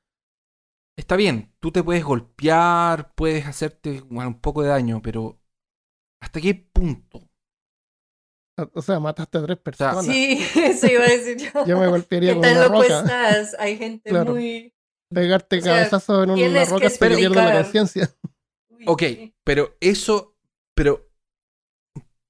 [0.99, 5.39] está bien, tú te puedes golpear, puedes hacerte bueno, un poco de daño, pero
[6.23, 7.29] ¿hasta qué punto?
[8.75, 10.05] O sea, mataste a tres personas.
[10.05, 11.65] Sí, eso iba a decir yo.
[11.67, 13.01] Yo me golpearía ¿Qué con una roca.
[13.01, 13.57] estás?
[13.59, 14.33] Hay gente Claro.
[14.33, 14.75] muy...
[15.13, 17.09] Pegarte O sea, cabezazos en una que roca que pierda
[17.45, 17.63] la explicar.
[17.65, 18.17] conciencia.
[18.87, 19.03] Ok,
[19.45, 20.37] pero eso,
[20.77, 21.11] pero,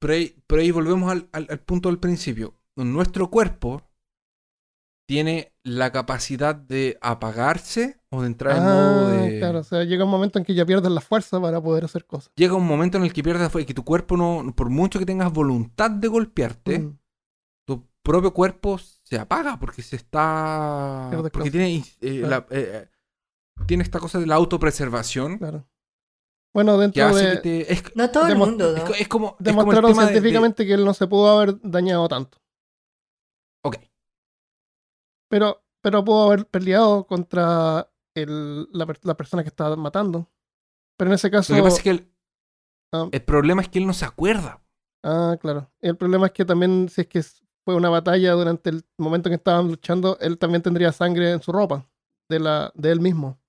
[0.01, 2.57] pero ahí, pero ahí volvemos al, al- al punto del principio.
[2.77, 3.90] Nuestro cuerpo
[5.11, 9.39] tiene la capacidad de apagarse o de entrar en modo Ah, de...
[9.41, 12.07] claro, o sea, llega un momento en que ya pierdes la fuerza para poder hacer
[12.07, 12.31] cosas.
[12.37, 15.07] Llega un momento en el que pierdes y que tu cuerpo no, por mucho que
[15.07, 16.97] tengas voluntad de golpearte, Mm,
[17.67, 21.09] tu propio cuerpo se apaga porque se está...
[21.11, 21.53] Pierde Porque cosas.
[21.53, 22.89] tiene, eh, la- eh,
[23.67, 25.67] tiene esta cosa de la autopreservación claro.
[26.55, 27.37] Bueno, dentro de...
[27.39, 27.73] te...
[27.73, 28.95] Es, No todo el mundo, es ¿no?
[28.95, 29.27] es como...
[29.27, 32.39] es como el Demostraron de- de- científicamente que él no se pudo haber dañado tanto.
[33.65, 33.77] Ok.
[35.31, 40.29] Pero, pero pudo haber peleado contra el, la, per- la persona que estaba matando.
[40.99, 41.53] Pero en ese caso.
[41.55, 42.07] Lo que pasa es que el,
[42.93, 43.09] Ah.
[43.13, 44.61] el problema es que él no se acuerda.
[45.05, 45.71] Ah, claro.
[45.81, 47.23] Y el problema es que también, si es que
[47.65, 51.41] fue una batalla durante el momento en que estaban luchando, él también tendría sangre en
[51.41, 51.89] su ropa.
[52.29, 53.41] De, la, de él mismo.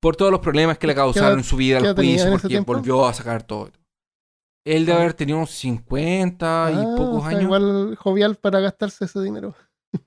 [0.00, 2.72] Por todos los problemas que le causaron en su vida al juicio, porque tiempo?
[2.72, 3.70] volvió a sacar todo.
[4.66, 5.00] Él debe Ah.
[5.02, 7.42] haber tenido unos 50 y Ah, pocos o sea, años.
[7.42, 9.54] Igual jovial para gastarse ese dinero.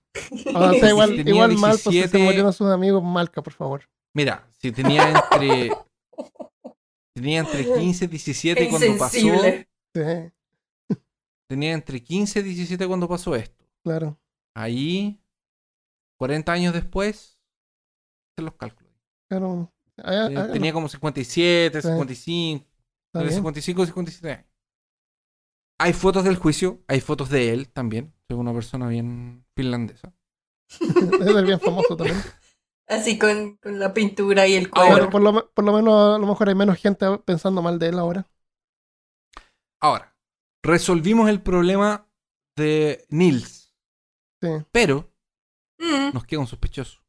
[0.56, 2.24] O sea, igual, tenía igual mal, pues si se 17.
[2.24, 3.82] murieron sus amigos, Malca, por favor.
[4.16, 5.72] Mira, si tenía entre.
[7.16, 9.18] tenía entre 15 y 17 cuando pasó.
[9.18, 9.32] Sí,
[11.50, 13.66] Tenía entre 15 y 17 cuando pasó esto.
[13.84, 14.18] claro.
[14.56, 15.20] Ahí,
[16.20, 17.40] 40 años después,
[18.38, 18.94] se los cálculos.
[19.28, 19.73] claro.
[20.00, 21.88] Ah, Eh, ah, tenía como 57, Sí.
[21.88, 23.36] 55, está entre bien.
[23.36, 24.46] 55 y 57 años.
[25.80, 28.14] Hay fotos del juicio, hay fotos de él también.
[28.30, 30.14] Es una persona bien finlandesa.
[30.70, 32.22] Ser bien famoso también.
[32.88, 34.96] Así con, con la pintura y el Ahora.
[34.96, 37.80] Pero por lo, me- por lo menos, a lo mejor hay menos gente pensando mal
[37.80, 38.28] de él ahora.
[39.82, 40.16] Ahora,
[40.64, 42.08] resolvimos el problema
[42.58, 43.76] de Nils,
[44.42, 44.50] Sí.
[44.72, 45.10] pero
[45.80, 47.02] Mm, nos queda un sospechoso.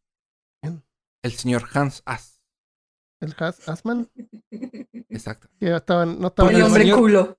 [0.63, 0.83] Bien.
[1.23, 2.34] El señor Hans Ass.
[3.25, 4.11] El Has Asman,
[5.09, 5.49] Exacto.
[5.59, 7.39] que estaban, no estaban Porque el el hombre señor- culo.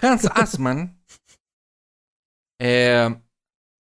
[0.00, 1.00] Hans Assmann,
[2.60, 3.20] eh,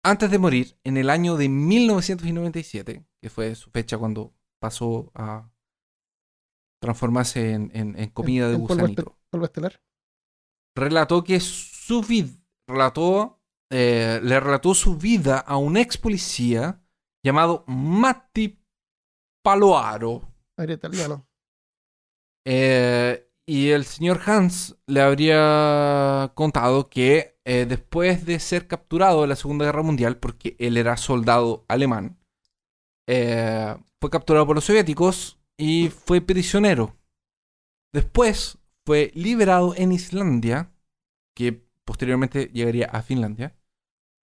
[0.03, 5.49] antes de morir, en el año de 1997, que fue su fecha cuando pasó a
[6.81, 9.81] transformarse en, en- en comida de en polvo gusanito, polvo estelar.
[10.75, 12.31] relató que su vida,
[12.67, 13.39] relató,
[13.71, 16.81] eh, le relató su vida a un ex policía
[17.23, 18.59] llamado Matti
[19.43, 20.27] Paloaro.
[20.57, 21.27] Era italiano.
[22.45, 29.29] Eh, y el señor Hans le habría contado que eh, después de ser capturado en
[29.29, 32.19] la Segunda Guerra Mundial, porque él era soldado alemán,
[33.07, 36.97] eh, fue capturado por los soviéticos y fue prisionero.
[37.93, 40.71] Después fue liberado en Islandia,
[41.35, 43.55] que posteriormente llegaría a Finlandia,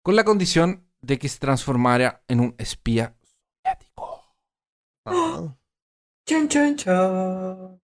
[0.04, 4.36] con la condición de que se transformara en un espía soviético.
[5.06, 5.56] Ah,
[6.26, 7.83] Chun, chun, chun.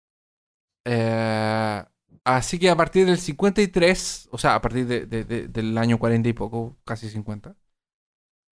[0.86, 1.84] Eh,
[2.24, 6.00] así que a partir del 53, o sea, a partir de- de- de- del año
[6.00, 7.56] 40 y poco, casi 50,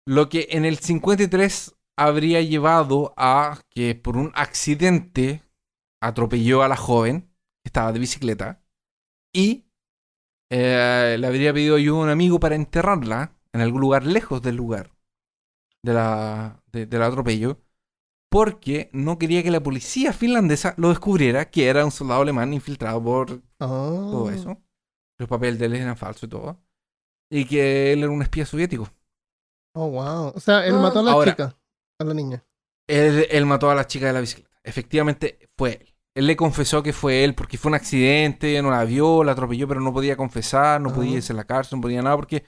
[0.06, 5.42] lo que en el 53 habría llevado a que por un accidente
[6.02, 7.22] atropelló a la joven
[7.64, 8.62] que estaba de bicicleta
[9.34, 9.66] y
[10.50, 14.56] eh, le habría pedido ayuda a un amigo para enterrarla en algún lugar lejos del
[14.56, 14.92] lugar
[15.82, 17.60] de la, de- del atropello
[18.36, 23.02] porque no quería que la policía finlandesa lo descubriera que era un soldado alemán infiltrado
[23.02, 23.30] por
[23.60, 24.08] ah.
[24.10, 24.58] todo eso.
[25.18, 26.60] Los papeles de él eran falsos y todo.
[27.30, 28.90] Y que él era un espía soviético.
[29.74, 30.32] Oh, wow.
[30.34, 30.80] O sea, él Ah.
[30.82, 31.58] mató a la Ahora- chica,
[31.98, 32.44] a la niña.
[32.86, 34.50] Él, él mató a la chica de la bicicleta.
[34.62, 35.94] Efectivamente fue él.
[36.14, 39.66] Él le confesó que fue él porque fue un accidente, no la vio, la atropelló,
[39.66, 41.16] pero no podía confesar, no podía Ajá.
[41.16, 42.44] irse a la cárcel, no podía nada porque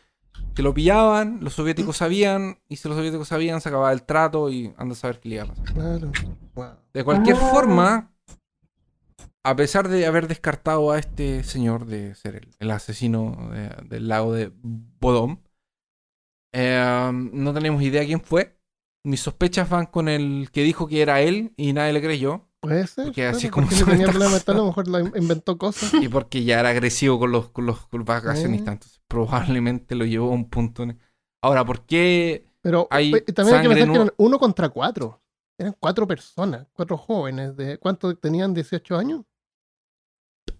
[0.54, 4.50] que lo pillaban, los soviéticos sabían, y si los soviéticos sabían, se acababa el trato
[4.50, 5.64] y anda a saber qué le iba a pasar.
[5.72, 6.12] Claro.
[6.54, 6.66] Wow.
[6.92, 7.50] De cualquier Ah.
[7.52, 8.12] forma,
[9.44, 14.08] a pesar de haber descartado a este señor de ser el, el asesino de- del
[14.08, 15.38] lago de Bodom,
[16.52, 18.58] eh, no tenemos idea quién fue.
[19.04, 22.46] Mis sospechas van con el que dijo que era él y nadie le creyó.
[22.60, 23.04] Puede ser.
[23.06, 25.94] Porque así es como porque tenía problema mental, a lo mejor la inventó cosas.
[25.94, 28.72] Y porque ya era agresivo con los, con los, con los vacacionistas.
[28.74, 30.82] Entonces probablemente lo llevó a un punto.
[30.84, 30.98] en-
[31.42, 32.44] Ahora, ¿por qué?
[32.60, 35.20] Pero Hay también hay que sangre pensar en que un- eran uno contra cuatro.
[35.58, 37.56] Eran cuatro personas, cuatro jóvenes.
[37.56, 38.54] de ¿Cuánto tenían?
[38.54, 39.24] ¿18 años?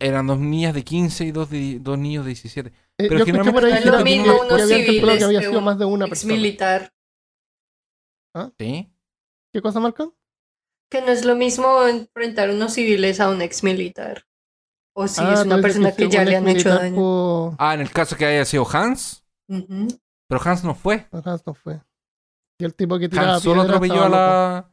[0.01, 2.69] Eran dos niñas de 15 y dos, de, dos niños de 17.
[2.71, 2.73] Eh,
[3.09, 4.87] Pero yo escuché por ahí que, No es lo mismo tiene- que unos habían calculado
[4.93, 6.35] civiles que había sido un más de una ex persona.
[6.35, 6.95] militar.
[8.59, 8.93] ¿Sí?
[9.53, 10.15] ¿Qué cosa, Marco?
[10.91, 14.25] Que no es lo mismo enfrentar unos civiles a un ex militar.
[15.01, 17.57] O si Ah, es una persona que ya le han hecho daño.
[17.59, 19.25] Ah, en el caso que haya sido Hans.
[19.49, 21.07] Pero Hans no fue.
[21.13, 21.81] Hans no fue.
[22.61, 24.17] Y el tipo que tiraba Hans solo atropelló a estaba loco.
[24.17, 24.73] la.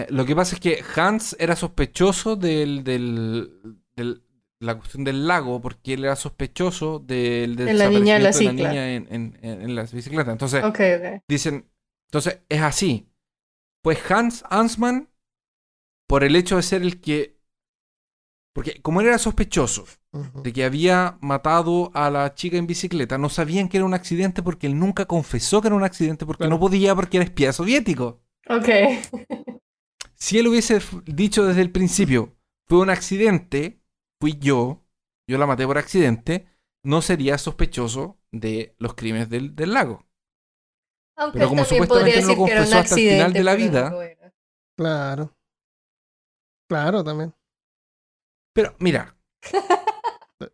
[0.00, 4.22] Eh, lo que pasa es que Hans era sospechoso del, del, del-
[4.60, 8.28] la cuestión del lago, porque él era sospechoso del, del De la niña de la
[8.30, 8.70] desaparecimiento cicla.
[8.70, 10.32] niña en, en, en, en la bicicleta.
[10.32, 11.22] Entonces, Ok, ok.
[11.28, 11.70] dicen.
[12.08, 13.08] Entonces, es así.
[13.82, 15.10] Pues Hans Hansman,
[16.08, 17.37] por el hecho de ser el que.
[18.52, 19.84] Porque como él era sospechoso
[20.42, 24.42] de que había matado a la chica en bicicleta, no sabían que era un accidente
[24.42, 26.50] porque él nunca confesó que era un accidente porque Claro.
[26.50, 28.20] no podía porque era espía soviético.
[28.48, 28.68] Ok.
[30.14, 32.36] Si él hubiese dicho desde el principio,
[32.66, 33.80] fue un accidente,
[34.20, 34.84] fui yo,
[35.28, 36.48] yo la maté por accidente,
[36.84, 40.06] no sería sospechoso de los crímenes del, del lago.
[41.16, 43.90] Aunque Pero como supuestamente no un confesó hasta el final de la vida.
[43.90, 44.00] lo.
[44.76, 45.34] Claro.
[46.68, 47.34] Claro, también.
[48.58, 49.16] Pero mira,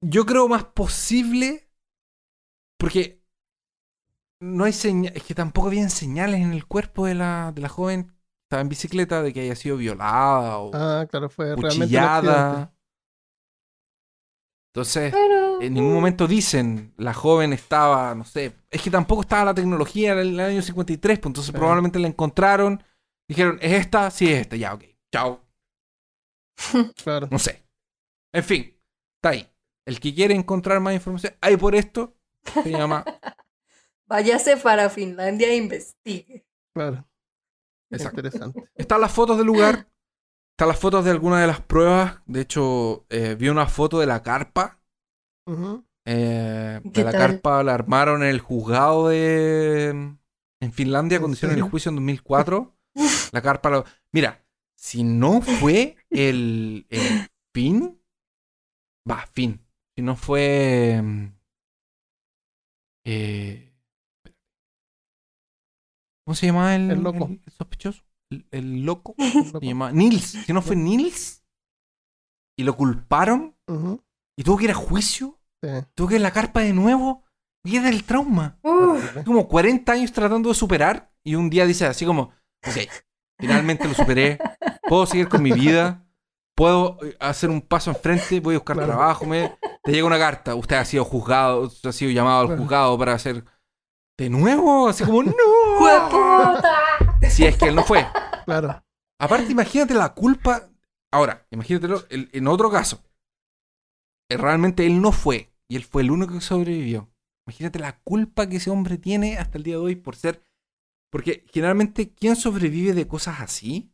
[0.00, 1.70] yo creo más posible
[2.76, 3.22] porque
[4.42, 7.68] no hay señales, es que tampoco habían señales en el cuerpo de la, de la
[7.68, 12.74] joven que estaba en bicicleta de que haya sido violada o Ah, claro, fue cuchillada.
[14.74, 15.62] Entonces, Pero.
[15.62, 20.14] en ningún momento dicen la joven estaba, no sé, es que tampoco estaba la tecnología
[20.14, 22.82] en el año 53, pues entonces probablemente la encontraron,
[23.28, 24.10] dijeron, ¿es esta?
[24.10, 24.82] Sí, es esta, ya, ok,
[25.12, 25.45] chao,
[27.02, 27.28] Claro.
[27.30, 27.64] no sé.
[28.32, 28.76] En fin,
[29.16, 29.48] está ahí.
[29.86, 32.16] El que quiere encontrar más información, hay por esto,
[32.62, 33.04] se llama,
[34.08, 36.46] Váyase para Finlandia e investigue.
[36.74, 37.08] Claro.
[37.90, 38.20] Exacto.
[38.20, 38.64] Interesante.
[38.74, 39.88] están las fotos del lugar,
[40.52, 44.06] están las fotos de algunas de las pruebas, de hecho, eh, vi una foto de
[44.06, 44.80] la carpa.
[46.04, 47.20] Eh, ¿Qué de la tal?
[47.20, 49.88] carpa la armaron en el juzgado de
[50.60, 52.76] en Finlandia ¿En cuando hicieron el juicio en 2004.
[53.32, 54.44] la carpa la- Mira,
[54.76, 58.00] si no fue el, el fin,
[59.10, 59.60] va, fin.
[59.96, 61.26] Si no fue mm,
[63.06, 63.72] eh,
[66.24, 67.28] ¿Cómo se llamaba el, El loco.
[67.28, 68.02] el sospechoso?
[68.30, 69.14] El, el loco.
[69.18, 69.60] Loco.
[69.60, 70.36] Se llamaba Nils.
[70.44, 71.44] Si no fue Nils
[72.58, 73.54] y lo culparon
[74.36, 75.68] y tuvo que ir a juicio, Sí.
[75.94, 77.24] tuvo que ir a la carpa de nuevo
[77.64, 78.58] y es del trauma.
[79.24, 82.32] Como 40 años tratando de superar y un día dice así como,
[82.66, 82.90] ok,
[83.38, 84.38] finalmente lo superé,
[84.88, 86.04] puedo seguir con mi vida,
[86.54, 88.92] puedo eh, hacer un paso enfrente, voy a buscar Claro.
[88.92, 89.56] trabajo, me...
[89.84, 92.62] te llega una carta, usted ha sido juzgado, usted ha sido llamado al Claro.
[92.62, 93.44] juzgado para hacer
[94.18, 94.88] ¿De nuevo?
[94.88, 95.32] Así como, ¡no!
[97.28, 98.06] Si es que él no fue.
[98.46, 98.82] Claro.
[99.20, 100.70] Aparte, imagínate la culpa.
[101.12, 103.02] Ahora, imagínatelo el- en otro caso.
[104.30, 105.52] Eh, Realmente él no fue.
[105.68, 107.10] Y él fue el único que sobrevivió.
[107.46, 110.42] Imagínate la culpa que ese hombre tiene hasta el día de hoy por ser.
[111.10, 113.90] Porque generalmente, ¿quién sobrevive de cosas así?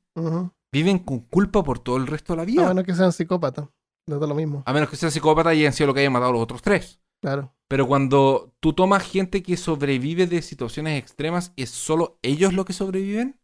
[0.72, 2.64] Viven con culpa por todo el resto de la vida.
[2.64, 3.68] A menos que sean psicópatas.
[4.06, 4.62] Les da lo mismo.
[4.66, 6.62] A menos que sea psicópata y hayan sido lo que hayan matado a los otros
[6.62, 7.00] tres.
[7.20, 7.54] Claro.
[7.68, 12.72] Pero cuando tú tomas gente que sobrevive de situaciones extremas, ¿es solo ellos los que
[12.72, 13.38] sobreviven?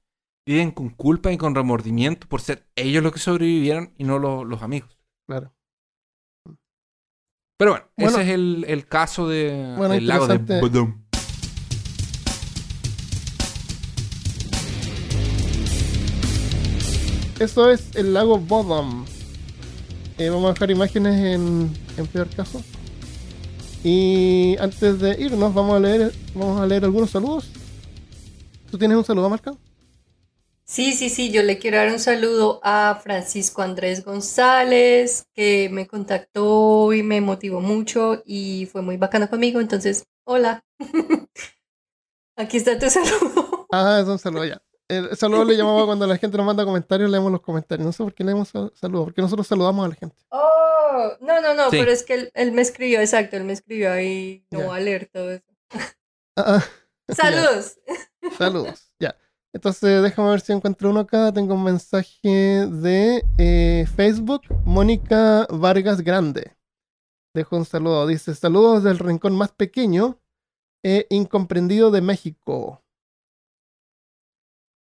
[0.46, 4.44] Viven con culpa y con remordimiento por ser ellos los que sobrevivieron y no lo-
[4.44, 4.98] los amigos.
[5.28, 5.54] Claro.
[7.58, 8.10] Pero bueno, Bueno.
[8.12, 10.60] ese es el, el caso de, Bueno, del lago de.
[10.60, 11.02] Bodom.
[17.39, 19.07] Eso es el lago Bodom.
[20.18, 22.62] Eh, vamos a dejar imágenes en, en peor caso.
[23.84, 27.49] Y antes de irnos, vamos a leer, vamos a leer algunos saludos.
[28.70, 29.55] ¿Tú tienes un saludo, Marca?
[30.64, 35.86] Sí, sí, sí, yo le quiero dar un saludo a Francisco Andrés González, que me
[35.86, 39.61] contactó y me motivó mucho y fue muy bacano conmigo.
[39.61, 40.64] Entonces, hola.
[42.36, 43.66] Aquí está tu saludo.
[43.70, 44.61] Ah, es un saludo ya.
[44.89, 47.84] El saludo le llamaba cuando la gente nos manda comentarios, leemos los comentarios.
[47.84, 50.16] No sé por qué leemos sal- saludos, porque nosotros saludamos a la gente.
[50.30, 51.76] Oh, no, no, no, Sí.
[51.78, 54.80] pero es que él, él me escribió, exacto, él me escribió ahí, no voy a
[54.80, 55.45] leer todo eso.
[56.36, 56.64] Ah, ah,
[57.11, 57.78] Saludos.
[58.39, 59.14] Saludos, ya.
[59.53, 61.32] Entonces, déjame ver si encuentro uno acá.
[61.32, 62.28] Tengo un mensaje
[62.66, 66.55] de eh, Facebook, Mónica Vargas Grande.
[67.34, 68.07] Dejo un saludo.
[68.07, 70.18] Dice: Saludos del rincón más pequeño
[70.84, 72.82] e incomprendido de México.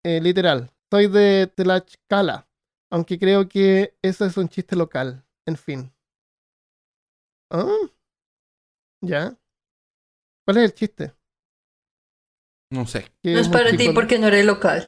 [0.07, 0.71] Eh, literal.
[0.89, 2.47] Soy de Tlaxcala,
[2.89, 5.25] aunque creo que eso es un chiste local.
[5.45, 5.91] En fin.
[7.51, 7.75] Ah,
[9.01, 9.37] ya.
[10.45, 11.13] ¿Cuál es el chiste?
[12.71, 13.11] No sé.
[13.21, 14.87] No es para ti porque no eres local.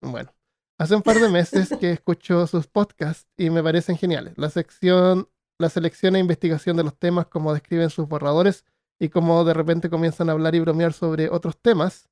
[0.00, 0.32] Bueno,
[0.78, 4.38] hace un par de meses que escucho sus podcasts y me parecen geniales.
[4.38, 5.28] La sección,
[5.58, 8.64] la selección e investigación de los temas, cómo describen sus borradores
[9.00, 12.08] y cómo de repente comienzan a hablar y bromear sobre otros temas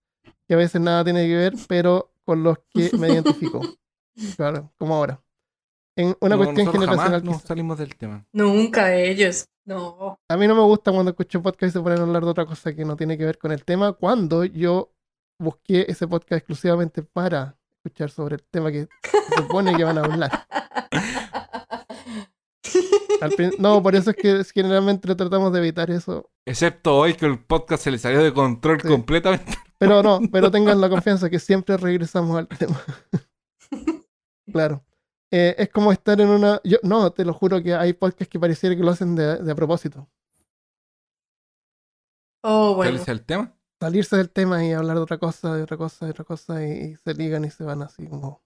[0.48, 3.60] que a veces nada tiene que ver, pero con los que me identifico.
[4.36, 5.20] Claro, como ahora.
[5.96, 7.20] En una No, cuestión generacional.
[7.20, 8.26] jamás nos salimos del tema.
[8.32, 9.46] Nunca ellos.
[9.64, 10.18] No.
[10.28, 12.46] A mí no me gusta cuando escucho podcast y se ponen a hablar de otra
[12.46, 14.92] cosa que no tiene que ver con el tema, cuando yo
[15.38, 20.02] busqué ese podcast exclusivamente para escuchar sobre el tema que se supone que van a
[20.04, 20.46] hablar.
[23.58, 26.30] No, por eso es que generalmente tratamos de evitar eso.
[26.44, 28.88] Excepto hoy que el podcast se le salió de control Sí.
[28.88, 29.56] completamente.
[29.78, 32.80] Pero no, pero tengan la confianza que siempre regresamos al tema.
[34.52, 34.84] claro.
[35.30, 36.60] Eh, es como estar en una...
[36.62, 39.52] Yo, no, te lo juro que hay podcasts que pareciera que lo hacen de, de
[39.52, 40.08] a propósito.
[42.42, 43.02] Oh, ¿Cuál bueno.
[43.02, 43.54] es el tema?
[43.84, 46.70] salirse del tema y hablar de otra cosa, de otra cosa, de otra cosa, y,
[46.70, 48.42] y se ligan y se van así como.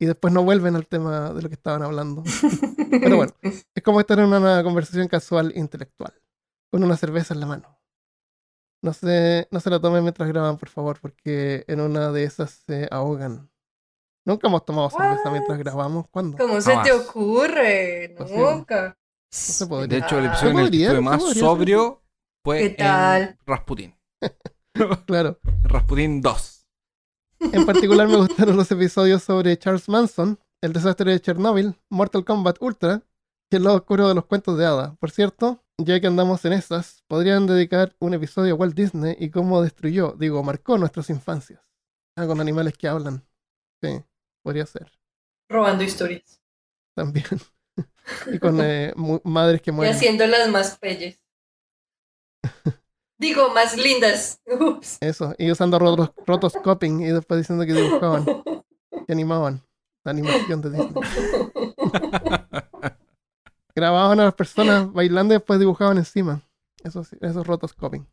[0.00, 2.24] Y después no vuelven al tema de lo que estaban hablando.
[2.90, 6.12] Pero bueno, es como estar en una conversación casual intelectual,
[6.72, 7.75] con una cerveza en la mano.
[8.82, 12.50] No se, no se la tomen mientras graban, por favor, porque en una de esas
[12.66, 13.50] se ahogan.
[14.24, 15.32] Nunca hemos tomado cerveza What?
[15.32, 16.06] mientras grabamos.
[16.10, 16.36] ¿Cuándo?
[16.36, 18.14] No ¿Cómo se te ocurre?
[18.18, 18.42] Posible.
[18.42, 18.98] Nunca.
[19.30, 20.00] se podría.
[20.00, 22.02] De hecho, el episodio en el que estuve más sobrio
[22.44, 23.22] fue ¿Qué tal?
[23.22, 23.94] en Rasputin.
[25.06, 25.38] Claro.
[25.62, 26.66] Rasputin 2.
[27.52, 32.60] En particular me gustaron los episodios sobre Charles Manson, el desastre de Chernobyl, Mortal Kombat
[32.60, 33.02] Ultra
[33.50, 34.96] y el lado oscuro de los cuentos de hadas.
[34.98, 39.30] Por cierto, ya que andamos en estas, podrían dedicar un episodio a Walt Disney y
[39.30, 41.60] cómo destruyó, digo, marcó nuestras infancias.
[42.16, 43.26] Ah, con animales que hablan.
[43.82, 44.02] Sí,
[44.42, 44.90] podría ser.
[45.50, 46.40] Robando historias.
[46.94, 47.26] También.
[48.32, 49.94] y con eh, madres que Y mueren.
[49.94, 51.22] haciéndolas más pelles.
[53.18, 54.40] Digo, más lindas.
[54.46, 54.98] Ups.
[55.00, 58.24] Eso, y usando rotos, rotoscoping y después diciendo que dibujaban,
[59.06, 59.62] que animaban.
[60.04, 61.02] La animación de Disney.
[63.76, 66.42] Grababan a las personas bailando y después dibujaban encima.
[66.82, 68.06] Eso sí, eso es rotoscoping.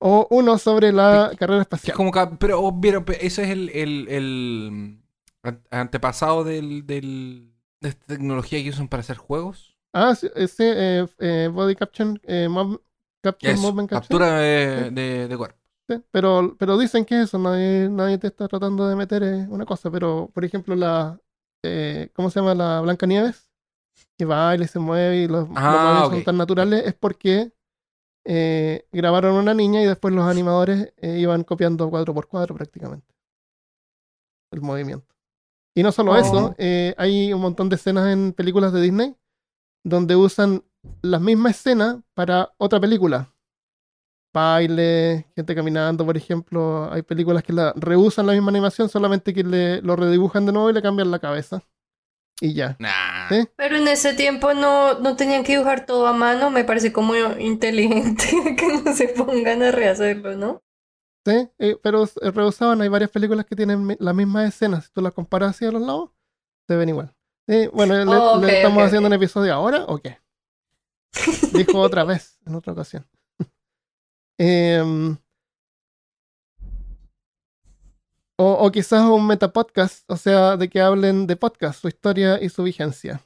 [0.00, 1.92] O uno sobre la carrera espacial.
[1.92, 5.00] es como que- pero, oh, pero, pero eso es el, el, el
[5.42, 9.76] an- antepasado del, del, de esta tecnología que usan para hacer juegos.
[9.92, 12.80] Ah, sí, ese eh, eh, body caption, eh, mob-
[13.22, 14.18] capture Eso, movement capture.
[14.18, 15.58] captura de, de, de cuerpo.
[15.88, 19.64] Sí, pero, pero dicen que eso, nadie, nadie te está tratando de meter eh, una
[19.66, 19.90] cosa.
[19.90, 21.20] Pero, por ejemplo, la.
[21.62, 22.54] eh, ¿Cómo se llama?
[22.54, 23.49] La Blancanieves.
[24.20, 26.86] Que baila y se mueve y los, los Ah, movimientos son tan naturales.
[26.86, 27.52] Es porque
[28.26, 33.06] eh, grabaron una niña y después los animadores eh, iban copiando cuadro por cuadro prácticamente.
[34.52, 35.06] El movimiento.
[35.74, 36.16] Y no solo Oh.
[36.16, 39.16] eso, eh, hay un montón de escenas en películas de Disney
[39.84, 40.62] donde usan
[41.00, 43.32] la misma escena para otra película.
[44.32, 46.92] baile, gente caminando, por ejemplo.
[46.92, 50.70] Hay películas que la reusan la misma animación, solamente que le, lo redibujan de nuevo
[50.70, 51.62] y le cambian la cabeza.
[52.40, 52.76] Y ya.
[52.78, 53.28] Nah.
[53.28, 53.48] ¿Sí?
[53.56, 57.14] Pero en ese tiempo no, no tenían que dibujar todo a mano, me parece como
[57.38, 58.26] inteligente
[58.56, 60.62] que no se pongan a rehacerlo, ¿no?
[61.26, 62.80] Sí, eh, pero eh, reusaban.
[62.80, 64.86] Hay varias películas que tienen las mismas escenas.
[64.86, 66.10] Si tú las comparas así a los lados,
[66.66, 67.14] se ven igual.
[67.72, 70.18] Bueno, le, Oh, le estamos haciendo un episodio ahora o qué?
[71.52, 73.06] Dijo otra vez, en otra ocasión.
[74.38, 75.18] Em,
[78.40, 82.48] o, o quizás un metapodcast, o sea, de que hablen de podcast, su historia y
[82.48, 83.20] su vigencia.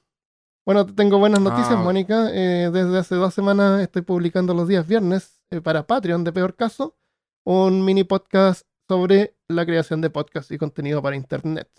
[0.67, 1.83] Bueno, te tengo buenas noticias, Ah.
[1.83, 2.31] Mónica.
[2.33, 6.57] Eh, desde hace dos semanas estoy publicando los días viernes eh, para Patreon, de peor
[6.57, 6.97] caso,
[7.45, 11.71] un mini podcast sobre la creación de podcast y contenido para Internet.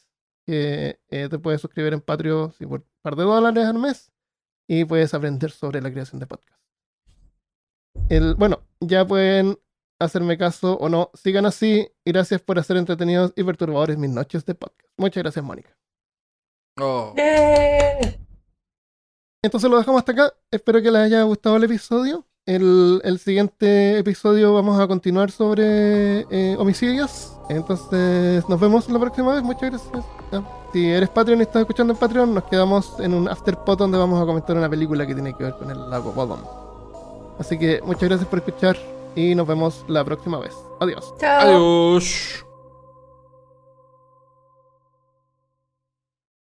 [0.45, 4.13] Que eh, te puedes suscribir en Patreon sí, por un par de dólares al mes
[4.65, 6.61] y puedes aprender sobre la creación de podcast.
[8.07, 9.57] El, bueno, ya pueden
[9.99, 11.11] hacerme caso o no.
[11.13, 14.89] Sigan así y gracias por hacer entretenidos y perturbadores mis noches de podcast.
[14.97, 15.75] Muchas gracias, Mónica.
[16.79, 17.13] Oh.
[17.17, 18.19] ¡Eh!
[19.43, 20.33] Entonces lo dejamos hasta acá.
[20.51, 22.25] Espero que les haya gustado el episodio.
[22.47, 27.33] El, el siguiente episodio vamos a continuar sobre eh, homicidios.
[27.49, 29.43] Entonces nos vemos la próxima vez.
[29.43, 30.05] Muchas gracias.
[30.73, 34.21] Si eres Patreon y estás escuchando en Patreon, nos quedamos en un afterpot donde vamos
[34.21, 36.41] a comentar una película que tiene que ver con el lago Bodom.
[37.39, 38.77] Así que muchas gracias por escuchar
[39.15, 40.55] y nos vemos la próxima vez.
[40.79, 41.13] Adiós.
[41.19, 41.41] Chao.
[41.41, 42.44] Adiós.